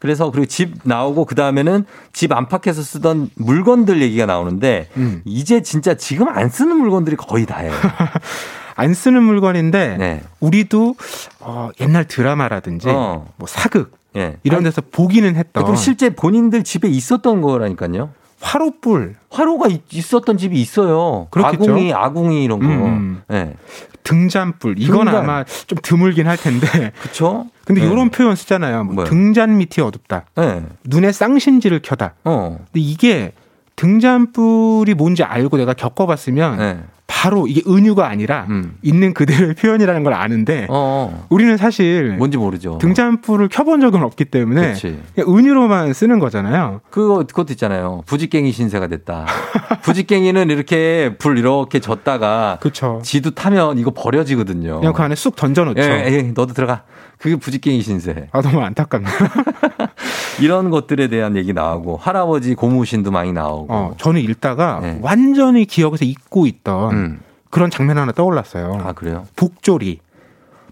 [0.00, 5.22] 그래서 그리고 집 나오고 그 다음에는 집 안팎에서 쓰던 물건들 얘기가 나오는데 음.
[5.24, 7.72] 이제 진짜 지금 안 쓰는 물건들이 거의 다예요.
[8.76, 10.22] 안 쓰는 물건인데 네.
[10.40, 10.96] 우리도
[11.40, 13.26] 어, 옛날 드라마라든지 어.
[13.36, 14.36] 뭐 사극 예.
[14.42, 18.10] 이런 데서 보기는 했던 그럼 실제 본인들 집에 있었던 거라니까요.
[18.40, 21.26] 화로불 화로가 있- 있었던 집이 있어요.
[21.30, 21.64] 그렇겠죠.
[21.64, 22.66] 아궁이, 아궁이 이런 거.
[22.66, 23.54] 음, 예.
[24.02, 25.16] 등잔불 이건 등잔.
[25.16, 27.46] 아마 좀 드물긴 할 텐데 그쵸?
[27.64, 27.88] 근데 네.
[27.90, 28.84] 이런 표현 쓰잖아요.
[28.84, 29.04] 뭐?
[29.04, 30.26] 등잔 밑이 어둡다.
[30.38, 30.62] 예.
[30.84, 32.14] 눈에 쌍신지를 켜다.
[32.24, 32.58] 어.
[32.58, 33.32] 근데 이게
[33.74, 36.78] 등잔불이 뭔지 알고 내가 겪어봤으면 예.
[37.06, 38.76] 바로 이게 은유가 아니라 음.
[38.82, 41.26] 있는 그대로의 표현이라는 걸 아는데 어.
[41.28, 42.78] 우리는 사실 뭔지 모르죠.
[42.78, 44.74] 등잔불을 켜본 적은 없기 때문에
[45.18, 46.80] 은유로만 쓰는 거잖아요.
[46.90, 48.02] 그거 그것도 있잖아요.
[48.06, 49.26] 부직갱이 신세가 됐다.
[49.82, 53.00] 부직갱이는 이렇게 불 이렇게 졌다가 그렇죠.
[53.02, 54.80] 지도 타면 이거 버려지거든요.
[54.80, 55.80] 그냥 그 안에 쑥 던져놓죠.
[55.80, 56.82] 예, 예, 너도 들어가.
[57.18, 58.28] 그게 부직갱이 신세.
[58.32, 59.12] 아 너무 안타깝네요.
[60.40, 63.66] 이런 것들에 대한 얘기 나오고 할아버지 고무신도 많이 나오고.
[63.72, 64.98] 어, 저는 읽다가 네.
[65.02, 67.20] 완전히 기억에서 잊고 있던 음.
[67.50, 68.80] 그런 장면 하나 떠올랐어요.
[68.84, 69.24] 아 그래요?
[69.36, 70.00] 복조리.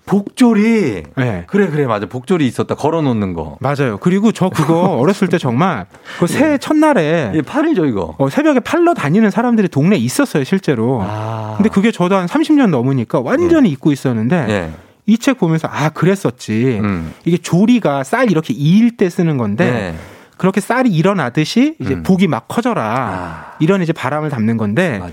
[0.06, 1.02] 복조리.
[1.16, 1.44] 네.
[1.46, 2.04] 그래 그래 맞아.
[2.06, 2.74] 복조리 있었다.
[2.74, 3.56] 걸어 놓는 거.
[3.60, 3.96] 맞아요.
[3.98, 5.86] 그리고 저 그거 어렸을 때 정말
[6.18, 8.14] 그 새해 첫날에 예, 팔이죠 이거.
[8.18, 11.00] 어, 새벽에 팔러 다니는 사람들이 동네에 있었어요, 실제로.
[11.02, 11.54] 아.
[11.56, 14.70] 근데 그게 저도 한 30년 넘으니까 완전히 잊고 있었는데 예.
[15.06, 16.80] 이 책 보면서 아, 그랬었지.
[16.82, 17.12] 음.
[17.24, 19.94] 이게 조리가 쌀 이렇게 이일 때 쓰는 건데 네.
[20.38, 22.02] 그렇게 쌀이 일어나듯이 이제 음.
[22.02, 23.54] 복이 막 커져라.
[23.60, 25.12] 이런 이제 바람을 담는 건데 맞아요.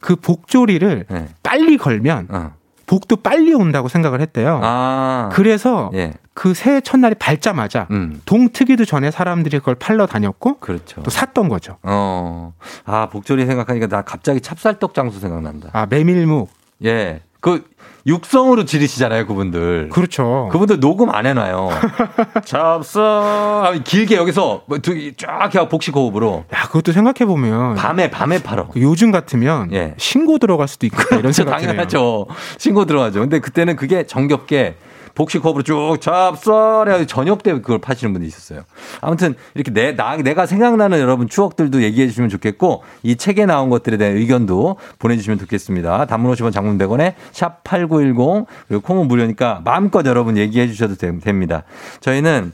[0.00, 1.28] 그 복조리를 네.
[1.42, 2.52] 빨리 걸면 어.
[2.86, 4.60] 복도 빨리 온다고 생각을 했대요.
[4.62, 5.28] 아.
[5.32, 6.14] 그래서 예.
[6.34, 8.20] 그 새해 첫날이 밝자마자 음.
[8.24, 11.02] 동 트기도 전에 사람들이 그걸 팔러 다녔고 그렇죠.
[11.02, 11.76] 또 샀던 거죠.
[11.82, 12.54] 어.
[12.84, 15.70] 아, 복조리 생각하니까 나 갑자기 찹쌀떡 장수 생각난다.
[15.72, 16.48] 아 메밀묵.
[16.84, 17.20] 예.
[17.40, 17.64] 그
[18.06, 19.90] 육성으로 지르시잖아요, 그분들.
[19.90, 20.48] 그렇죠.
[20.50, 21.68] 그분들 녹음 안 해놔요.
[22.44, 28.42] 찹쌀 길게 여기서 뭐 두- 쫙 해서 복식 호흡으로 야 그것도 생각해 보면 밤에 밤에
[28.42, 28.68] 팔어.
[28.76, 29.94] 요즘 같으면 예.
[29.98, 31.58] 신고 들어갈 수도 있고 이런 그렇죠, 생각.
[31.58, 32.26] 당연하죠.
[32.56, 33.20] 신고 들어가죠.
[33.20, 34.76] 근데 그때는 그게 정겹게
[35.18, 38.62] 복식 호흡으로 쭉 찹쌀해 저녁 때 그걸 파시는 분이 있었어요.
[39.00, 43.96] 아무튼 이렇게 내, 나, 내가 생각나는 여러분 추억들도 얘기해 주시면 좋겠고 이 책에 나온 것들에
[43.96, 46.06] 대한 의견도 보내주시면 좋겠습니다.
[46.06, 51.64] 단문 50원 장문 100원에 샵8910 그리고 콩은 무료니까 마음껏 여러분 얘기해 주셔도 되- 됩니다.
[52.00, 52.52] 저희는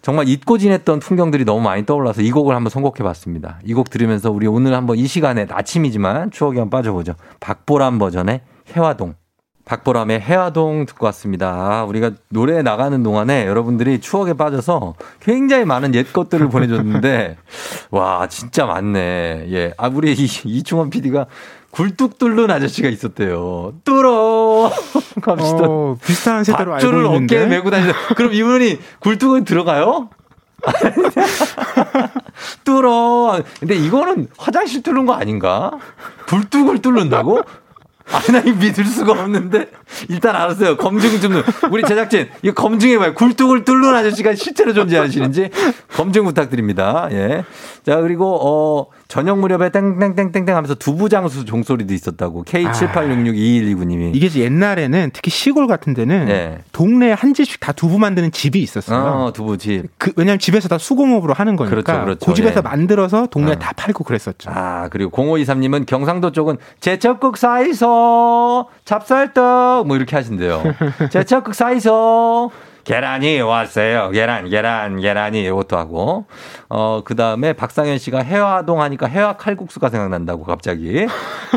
[0.00, 3.58] 정말 잊고 지냈던 풍경들이 너무 많이 떠올라서 이 곡을 한번 선곡해 봤습니다.
[3.66, 7.16] 이 곡 들으면서 우리 오늘 한번 이 시간에 아침이지만 추억에 한번 빠져보죠.
[7.40, 8.40] 박보람 버전의
[8.74, 9.14] 해화동.
[9.64, 11.50] 박보람의 해화동 듣고 왔습니다.
[11.50, 17.36] 아, 우리가 노래 나가는 동안에 여러분들이 추억에 빠져서 굉장히 많은 옛 것들을 보내줬는데,
[17.90, 19.46] 와, 진짜 많네.
[19.50, 19.72] 예.
[19.78, 21.26] 아, 우리 이, 이충원 PD가
[21.70, 23.74] 굴뚝 뚫는 아저씨가 있었대요.
[23.84, 24.70] 뚫어!
[25.22, 25.58] 갑시다.
[25.62, 27.36] 어, 비슷한 세대로 알고 밧줄을 있는데.
[27.36, 27.92] 어깨에 메고 다니는.
[28.16, 30.10] 그럼 이분이 굴뚝은 들어가요?
[32.64, 33.40] 뚫어.
[33.58, 35.72] 근데 이거는 화장실 뚫는 거 아닌가?
[36.28, 37.42] 굴뚝을 뚫는다고?
[38.10, 39.68] 아니, 믿을 수가 없는데.
[40.08, 40.76] 일단 알았어요.
[40.76, 41.42] 검증 좀.
[41.70, 43.14] 우리 제작진, 이거 검증해봐요.
[43.14, 45.50] 굴뚝을 뚫는 아저씨가 실제로 존재하시는지
[45.94, 47.08] 검증 부탁드립니다.
[47.12, 47.44] 예.
[47.84, 52.44] 자, 그리고, 어, 저녁 무렵에 땡땡땡땡땡 하면서 두부장수 종소리도 있었다고.
[52.44, 54.12] K78662129님이.
[54.14, 56.58] 이게 옛날에는 특히 시골 같은 데는 예.
[56.72, 58.98] 동네에 한 집씩 다 두부 만드는 집이 있었어요.
[58.98, 59.84] 어, 두부 집.
[59.98, 61.82] 그, 왜냐면 집에서 다 수공업으로 하는 거니까.
[61.82, 62.24] 그렇죠, 그렇죠.
[62.24, 62.62] 그 집에서 예.
[62.62, 63.58] 만들어서 동네에 어.
[63.58, 64.50] 다 팔고 그랬었죠.
[64.50, 70.62] 아, 그리고 0523님은 경상도 쪽은 제철국 사이소, 찹쌀떡, 뭐 이렇게 하신대요.
[71.12, 72.50] 제철국 사이소,
[72.84, 74.10] 계란이 왔어요.
[74.10, 76.26] 계란, 계란, 계란이 이것도 하고.
[76.68, 81.06] 어, 그 다음에 박상현 씨가 해화동 하니까 해화 칼국수가 생각난다고 갑자기.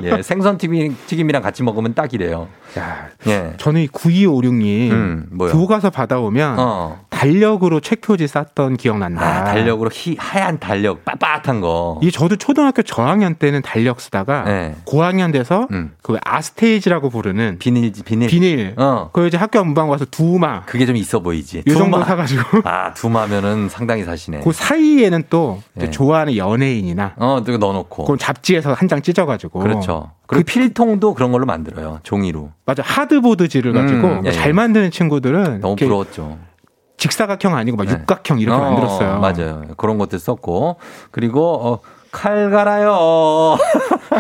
[0.04, 2.48] 예, 생선 튀김, 튀김이랑 같이 먹으면 딱이래요.
[2.78, 3.54] 야, 예.
[3.58, 5.30] 저는 이 9256님 음?
[5.40, 7.06] 교과서 받아오면 어.
[7.10, 9.26] 달력으로 책표지 쌌던 기억난다.
[9.26, 12.00] 아, 달력으로 희, 하얀 달력, 빳빳한 거.
[12.02, 14.76] 이게 저도 초등학교 저학년 때는 달력 쓰다가 네.
[14.86, 15.94] 고학년 돼서 음.
[16.02, 18.28] 그 아스테이지라고 부르는 비닐, 비닐.
[18.28, 18.74] 비닐.
[18.78, 19.10] 어.
[19.14, 21.64] 그 이제 학교 문방 가서 두마 그게 좀 있어 보이지.
[21.68, 22.04] 요 정도.
[22.04, 24.42] 사가지고 아, 두마면은 상당히 사시네.
[24.44, 25.90] 그 사이에는 또 네.
[25.90, 28.06] 좋아하는 연예인이나 어, 또 넣어놓고.
[28.06, 30.12] 그 잡지에서 한 장 찢어가지고 그렇죠.
[30.28, 32.00] 그리고 필통도 그런 걸로 만들어요.
[32.04, 32.52] 종이로.
[32.66, 34.54] 맞아 하드보드지를 가지고 음, 예, 잘 예.
[34.54, 36.38] 만드는 친구들은 너무 부러웠죠.
[36.98, 37.92] 직사각형 아니고 막 네.
[37.94, 39.20] 육각형 이렇게 어, 만들었어요.
[39.20, 39.64] 맞아요.
[39.78, 40.78] 그런 것들 썼고.
[41.12, 41.80] 그리고, 어,
[42.16, 43.58] 칼 갈아요.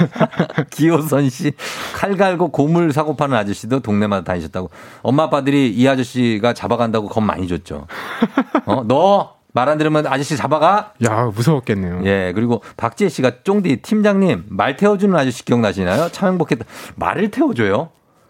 [0.69, 1.53] 기호선 씨.
[1.93, 4.69] 칼 갈고 고물 사고 파는 아저씨도 동네마다 다니셨다고.
[5.01, 7.87] 엄마 아빠들이 이 아저씨가 잡아간다고 겁 많이 줬죠.
[8.65, 9.35] 어, 너!
[9.53, 10.91] 말 안 들으면 아저씨 잡아가?
[11.05, 12.01] 야 무서웠겠네요.
[12.03, 16.09] 예, 그리고 박지혜 씨가 쫑디 팀장님 말 태워주는 아저씨 기억나시나요?
[16.11, 16.65] 참 행복했다.
[16.95, 17.87] 말을 태워줘요?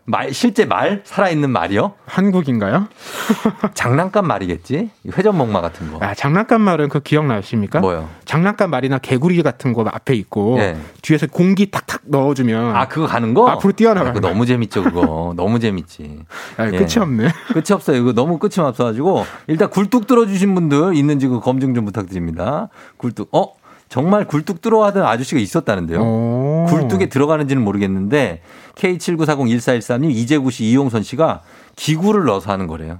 [0.07, 1.93] 말 실제 말 살아있는 말이요?
[2.05, 2.87] 한국인가요?
[3.73, 4.91] 장난감 말이겠지?
[5.17, 5.97] 회전 목마 같은 거.
[6.05, 7.79] 아 장난감 말은 그 기억나십니까?
[7.79, 8.07] 뭐요?
[8.23, 10.77] 장난감 말이나 개구리 같은 거 앞에 있고 예.
[11.01, 13.47] 뒤에서 공기 탁탁 넣어주면 아 그거 가는 거?
[13.49, 15.33] 앞으로 뛰어나가는 아, 그거 너무 재밌죠 그거.
[15.37, 16.19] 너무 재밌지.
[16.57, 16.77] 아, 예.
[16.77, 17.29] 끝이 없네.
[17.53, 17.97] 끝이 없어요.
[17.97, 22.69] 이거 너무 끝이 없어가지고 일단 굴뚝 들어주신 분들 있는지 그 검증 좀 부탁드립니다.
[22.97, 23.29] 굴뚝.
[23.33, 23.53] 어?
[23.89, 25.99] 정말 굴뚝 들어가던 아저씨가 있었다는데요.
[26.01, 26.65] 오.
[26.69, 28.41] 굴뚝에 들어가는지는 모르겠는데
[28.75, 31.41] K79401413님 이재구 씨 이용선 씨가
[31.75, 32.97] 기구를 넣어서 하는 거래요.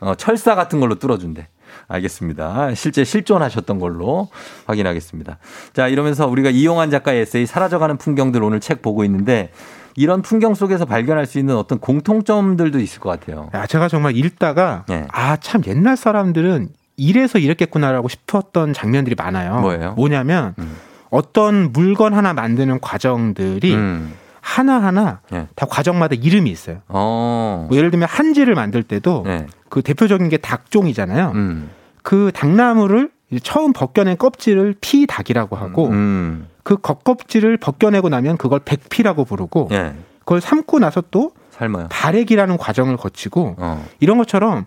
[0.00, 1.48] 어, 철사 같은 걸로 뚫어준대.
[1.88, 2.74] 알겠습니다.
[2.74, 4.28] 실제 실존하셨던 걸로
[4.66, 5.38] 확인하겠습니다.
[5.72, 9.50] 자, 이러면서 우리가 이용한 작가의 에세이 사라져가는 풍경들 오늘 책 보고 있는데
[9.96, 13.50] 이런 풍경 속에서 발견할 수 있는 어떤 공통점들도 있을 것 같아요.
[13.54, 15.06] 야, 제가 정말 읽다가 예.
[15.10, 19.60] 아참 옛날 사람들은 이래서 이랬겠구나라고 싶었던 장면들이 많아요.
[19.60, 19.92] 뭐예요?
[19.94, 20.76] 뭐냐면 음.
[21.10, 24.14] 어떤 물건 하나 만드는 과정들이 음.
[24.44, 25.48] 하나하나 예.
[25.56, 26.82] 다 과정마다 이름이 있어요.
[26.88, 27.66] 어.
[27.68, 29.46] 뭐 예를 들면 한지를 만들 때도 네.
[29.70, 31.32] 그 대표적인 게 닭종이잖아요.
[31.34, 31.70] 음.
[32.02, 33.10] 그 닭나무를
[33.42, 36.46] 처음 벗겨낸 껍질을 피닭이라고 하고 음.
[36.62, 39.94] 그 겉껍질을 벗겨내고 나면 그걸 백피라고 부르고 예.
[40.20, 41.88] 그걸 삶고 나서 또 삶아요.
[41.90, 43.84] 발액이라는 과정을 거치고 어.
[43.98, 44.66] 이런 것처럼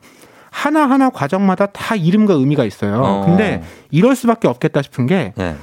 [0.49, 2.99] 하나하나 과정마다 다 이름과 의미가 있어요.
[3.03, 3.25] 어.
[3.27, 3.61] 근데
[3.91, 5.55] 이럴 수밖에 없겠다 싶은 게다 예.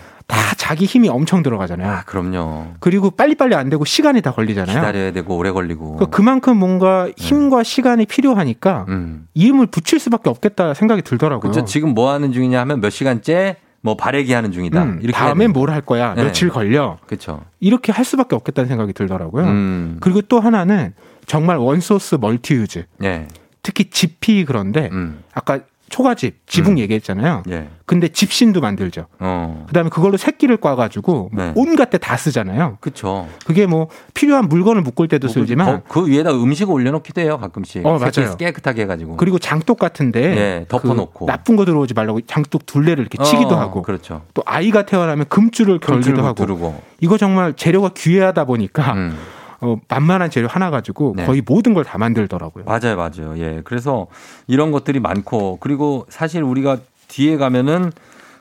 [0.55, 1.91] 자기 힘이 엄청 들어가잖아요.
[1.91, 2.75] 아, 그럼요.
[2.81, 4.77] 그리고 빨리빨리 안 되고 시간이 다 걸리잖아요.
[4.77, 5.97] 기다려야 되고 오래 걸리고.
[5.97, 9.27] 그 그만큼 뭔가 힘과 시간이 필요하니까 음.
[9.35, 11.51] 이름을 붙일 수밖에 없겠다 생각이 들더라고요.
[11.51, 11.65] 그렇죠.
[11.65, 14.83] 지금 뭐 하는 중이냐 하면 몇 시간째 뭐 발액이 하는 중이다.
[14.83, 16.15] 음, 이렇게 다음엔 뭘할 거야?
[16.15, 16.25] 네.
[16.25, 16.97] 며칠 걸려?
[17.07, 17.43] 그렇죠.
[17.61, 19.45] 이렇게 할 수밖에 없겠다는 생각이 들더라고요.
[19.45, 19.97] 음.
[20.01, 20.95] 그리고 또 하나는
[21.27, 22.87] 정말 원소스 멀티유즈.
[23.03, 23.29] 예.
[23.63, 25.23] 특히 집이 그런데 음.
[25.35, 25.61] 아까
[25.95, 27.45] 초가집, 지붕 얘기했잖아요.
[27.51, 27.69] 예.
[27.87, 29.07] 근데 집신도 만들죠.
[29.21, 29.65] 어.
[29.69, 31.53] 그다음에 그걸로 새끼를 꽈가지고 뭐 네.
[31.55, 32.79] 온갖 데 다 쓰잖아요.
[32.81, 33.29] 그렇죠.
[33.47, 37.87] 그게 뭐 필요한 물건을 묶을 때도 쓰지만 그, 그 위에다 음식을 올려놓기도 해요 가끔씩.
[37.87, 38.37] 어, 맞아요.
[38.37, 39.17] 깨끗하게 해가지고.
[39.19, 41.27] 그리고 장독 같은데 예, 덮어놓고.
[41.27, 44.23] 그 나쁜 거 들어오지 말라고 장독 둘레를 이렇게 치기도 어, 하고 그렇죠.
[44.35, 46.83] 또 아이가 태어나면 금줄을 금줄을 걸기도 하고 두르고.
[47.01, 49.17] 이거 정말 재료가 귀하다 보니까 음.
[49.65, 51.25] 어, 만만한 재료 하나 가지고 네.
[51.27, 52.65] 거의 모든 걸 다 만들더라고요.
[52.65, 53.35] 맞아요, 맞아요.
[53.39, 53.61] 예.
[53.65, 54.07] 그래서
[54.47, 57.93] 이런 것들이 많고 그리고 사실 우리가 뒤에 가면은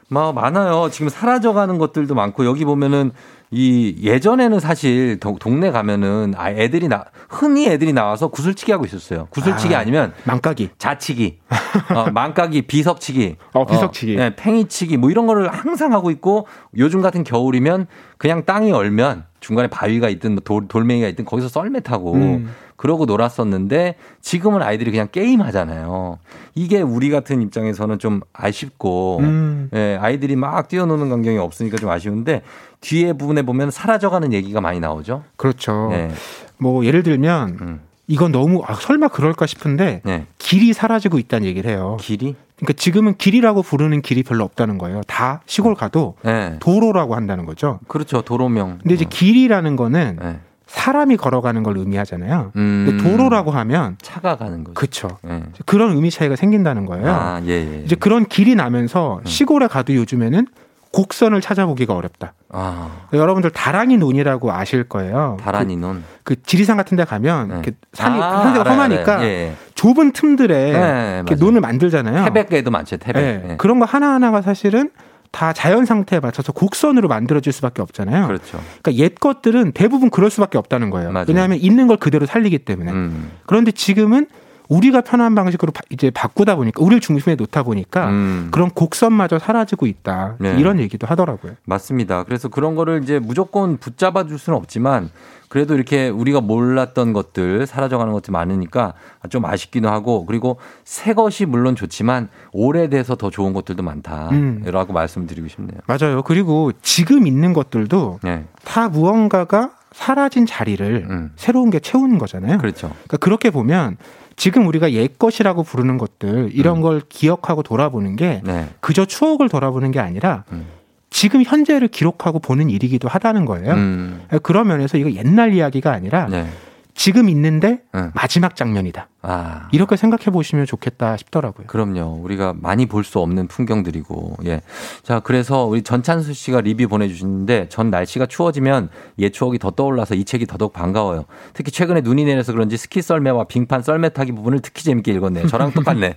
[0.09, 0.89] 막 많아요.
[0.91, 3.11] 지금 사라져가는 것들도 많고 여기 보면은
[3.51, 9.27] 이 예전에는 사실 동- 동네 가면은 아 애들이 나 흔히 애들이 나와서 구슬치기 하고 있었어요.
[9.29, 11.39] 구슬치기 아, 아, 니면 망까기, 자치기,
[11.95, 14.15] 어, 망까기, 비석치기, 어, 비석치기.
[14.15, 16.47] 네, 팽이치기 뭐 이런 거를 항상 하고 있고
[16.77, 17.85] 요즘 같은 겨울이면
[18.17, 22.49] 그냥 땅이 얼면 중간에 바위가 있든 뭐 돌, 돌멩이가 있든 거기서 썰매 타고 음.
[22.77, 26.17] 그러고 놀았었는데 지금은 아이들이 그냥 게임 하잖아요.
[26.55, 29.69] 이게 우리 같은 입장에서는 좀 아쉽고 음.
[29.73, 32.41] 예, 아이들이 막 뛰어노는 광경이 없으니까 좀 아쉬운데
[32.79, 35.23] 뒤에 부분에 보면 사라져가는 얘기가 많이 나오죠.
[35.35, 35.89] 그렇죠.
[35.91, 36.09] 네.
[36.57, 37.79] 뭐 예를 들면 음.
[38.07, 40.25] 이건 너무 아, 설마 그럴까 싶은데 네.
[40.37, 41.97] 길이 사라지고 있다는 얘기를 해요.
[41.99, 42.35] 길이?
[42.63, 45.01] 그러니까 지금은 길이라고 부르는 길이 별로 없다는 거예요.
[45.07, 46.57] 다 시골 가도 네.
[46.59, 47.79] 도로라고 한다는 거죠.
[47.87, 48.21] 그렇죠.
[48.21, 48.79] 도로명.
[48.81, 50.39] 근데 이제 길이라는 거는 네.
[50.65, 52.51] 사람이 걸어가는 걸 의미하잖아요.
[52.55, 52.85] 음.
[52.87, 54.73] 근데 도로라고 하면 차가 가는 거죠.
[54.73, 55.17] 그렇죠.
[55.27, 55.43] 예.
[55.65, 57.11] 그런 의미 차이가 생긴다는 거예요.
[57.11, 57.83] 아, 예, 예.
[57.85, 60.47] 이제 그런 길이 나면서 시골에 가도 요즘에는
[60.93, 62.33] 곡선을 찾아보기가 어렵다.
[62.49, 65.37] 아, 여러분들 다랑이 논이라고 아실 거예요.
[65.41, 66.03] 다란이 논.
[66.23, 69.27] 그, 그 지리산 같은 데 가면 이렇게 산이 아, 알아요, 험하니까 알아요.
[69.27, 69.55] 예, 예.
[69.73, 70.69] 좁은 틈들에 네,
[71.17, 71.45] 이렇게 맞아요.
[71.45, 72.25] 논을 만들잖아요.
[72.25, 73.23] 태백에도 많죠, 태백.
[73.23, 73.57] 예, 예.
[73.57, 74.91] 그런 거 하나하나가 사실은
[75.31, 78.27] 다 자연 상태에 맞춰서 곡선으로 만들어질 수밖에 없잖아요.
[78.27, 78.61] 그렇죠.
[78.83, 81.11] 그러니까 옛 것들은 대부분 그럴 수밖에 없다는 거예요.
[81.11, 81.25] 맞아요.
[81.27, 82.91] 왜냐하면 있는 걸 그대로 살리기 때문에.
[82.91, 83.31] 음.
[83.47, 84.27] 그런데 지금은
[84.69, 88.47] 우리가 편한 방식으로 바- 이제 바꾸다 보니까 우리를 중심에 놓다 보니까 음.
[88.51, 90.35] 그런 곡선마저 사라지고 있다.
[90.39, 90.55] 네.
[90.59, 91.53] 이런 얘기도 하더라고요.
[91.65, 92.23] 맞습니다.
[92.23, 95.09] 그래서 그런 거를 이제 무조건 붙잡아 줄 수는 없지만
[95.49, 98.93] 그래도 이렇게 우리가 몰랐던 것들 사라져가는 것들이 많으니까
[99.29, 104.93] 좀 아쉽기도 하고 그리고 새 것이 물론 좋지만 오래돼서 더 좋은 것들도 많다라고 음.
[104.93, 105.79] 말씀드리고 싶네요.
[105.85, 106.23] 맞아요.
[106.23, 108.45] 그리고 지금 있는 것들도 네.
[108.63, 112.53] 다 무언가가 사라진 자리를 새로운 게 채우는 거잖아요.
[112.53, 112.57] 음.
[112.57, 112.87] 그렇죠.
[112.89, 113.97] 그러니까 그렇게 보면
[114.35, 118.47] 지금 우리가 옛 것이라고 부르는 것들 이런 걸 기억하고 돌아보는 게 음.
[118.47, 118.69] 네.
[118.79, 120.65] 그저 추억을 돌아보는 게 아니라 음.
[121.09, 123.73] 지금 현재를 기록하고 보는 일이기도 하다는 거예요.
[123.73, 124.25] 음.
[124.41, 126.47] 그런 면에서 이거 옛날 이야기가 아니라 네.
[126.95, 128.11] 지금 있는데 응.
[128.15, 129.07] 마지막 장면이다.
[129.25, 129.69] 아.
[129.71, 131.67] 이렇게 생각해 보시면 좋겠다 싶더라고요.
[131.67, 132.19] 그럼요.
[132.21, 134.61] 우리가 많이 볼 수 없는 풍경들이고, 예.
[135.01, 138.89] 자, 그래서 우리 전찬수 씨가 리뷰 보내주시는데, 전 날씨가 추워지면
[139.19, 141.25] 옛 추억이 더 떠올라서 이 책이 더더욱 반가워요.
[141.53, 145.47] 특히 최근에 눈이 내려서 그런지 스키 썰매와 빙판 썰매 타기 부분을 특히 재밌게 읽었네요.
[145.47, 146.15] 저랑 똑같네.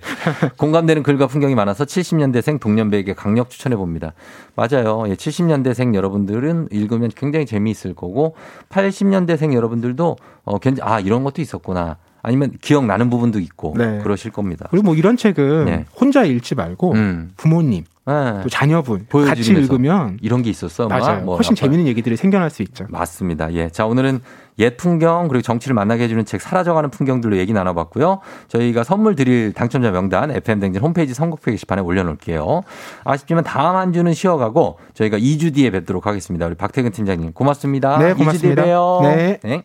[0.57, 4.13] 공감되는 글과 풍경이 많아서 70년대생 동년배에게 강력 추천해 봅니다.
[4.55, 5.05] 맞아요.
[5.07, 8.35] 예, 70년대생 여러분들은 읽으면 굉장히 재미있을 거고,
[8.69, 10.15] 80년대생 여러분들도,
[10.45, 11.97] 어, 괜 아, 이런 것도 있었구나.
[12.27, 13.99] 아니면 기억나는 부분도 있고, 네.
[14.03, 14.67] 그러실 겁니다.
[14.69, 15.85] 그리고 뭐 이런 책은 네.
[15.97, 17.31] 혼자 읽지 말고 음.
[17.37, 18.39] 부모님, 네.
[18.43, 20.89] 또 자녀분 같이 읽으면 이런 게 있었어.
[20.89, 21.23] 막 맞아요.
[21.23, 21.65] 뭐 훨씬 아빠요.
[21.67, 22.85] 재밌는 얘기들이 생겨날 수 있죠.
[22.89, 23.53] 맞습니다.
[23.53, 23.69] 예.
[23.69, 24.19] 자, 오늘은
[24.59, 28.19] 옛 풍경 그리고 정치를 만나게 해주는 책 사라져가는 풍경들로 얘기 나눠봤고요.
[28.49, 32.61] 저희가 선물 드릴 당첨자 명단 FM 댕진 홈페이지 선곡표 게시판에 올려놓을게요.
[33.05, 36.45] 아쉽지만 다음 한 주는 쉬어가고 저희가 2주 뒤에 뵙도록 하겠습니다.
[36.45, 37.99] 우리 박태근 팀장님 고맙습니다.
[37.99, 38.63] 네, 2주 뒤에 고맙습니다.
[38.63, 38.99] 봬요.
[39.03, 39.63] 네.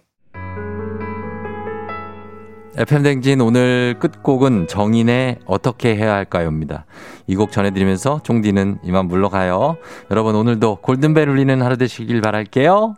[2.77, 6.86] FM 댕진 오늘 끝곡은 정인의 어떻게 해야 할까요입니다.
[7.27, 9.77] 이 곡 전해드리면서 종디는 이만 물러가요.
[10.11, 12.94] 여러분 오늘도 골든벨 울리는 하루 되시길 바랄게요.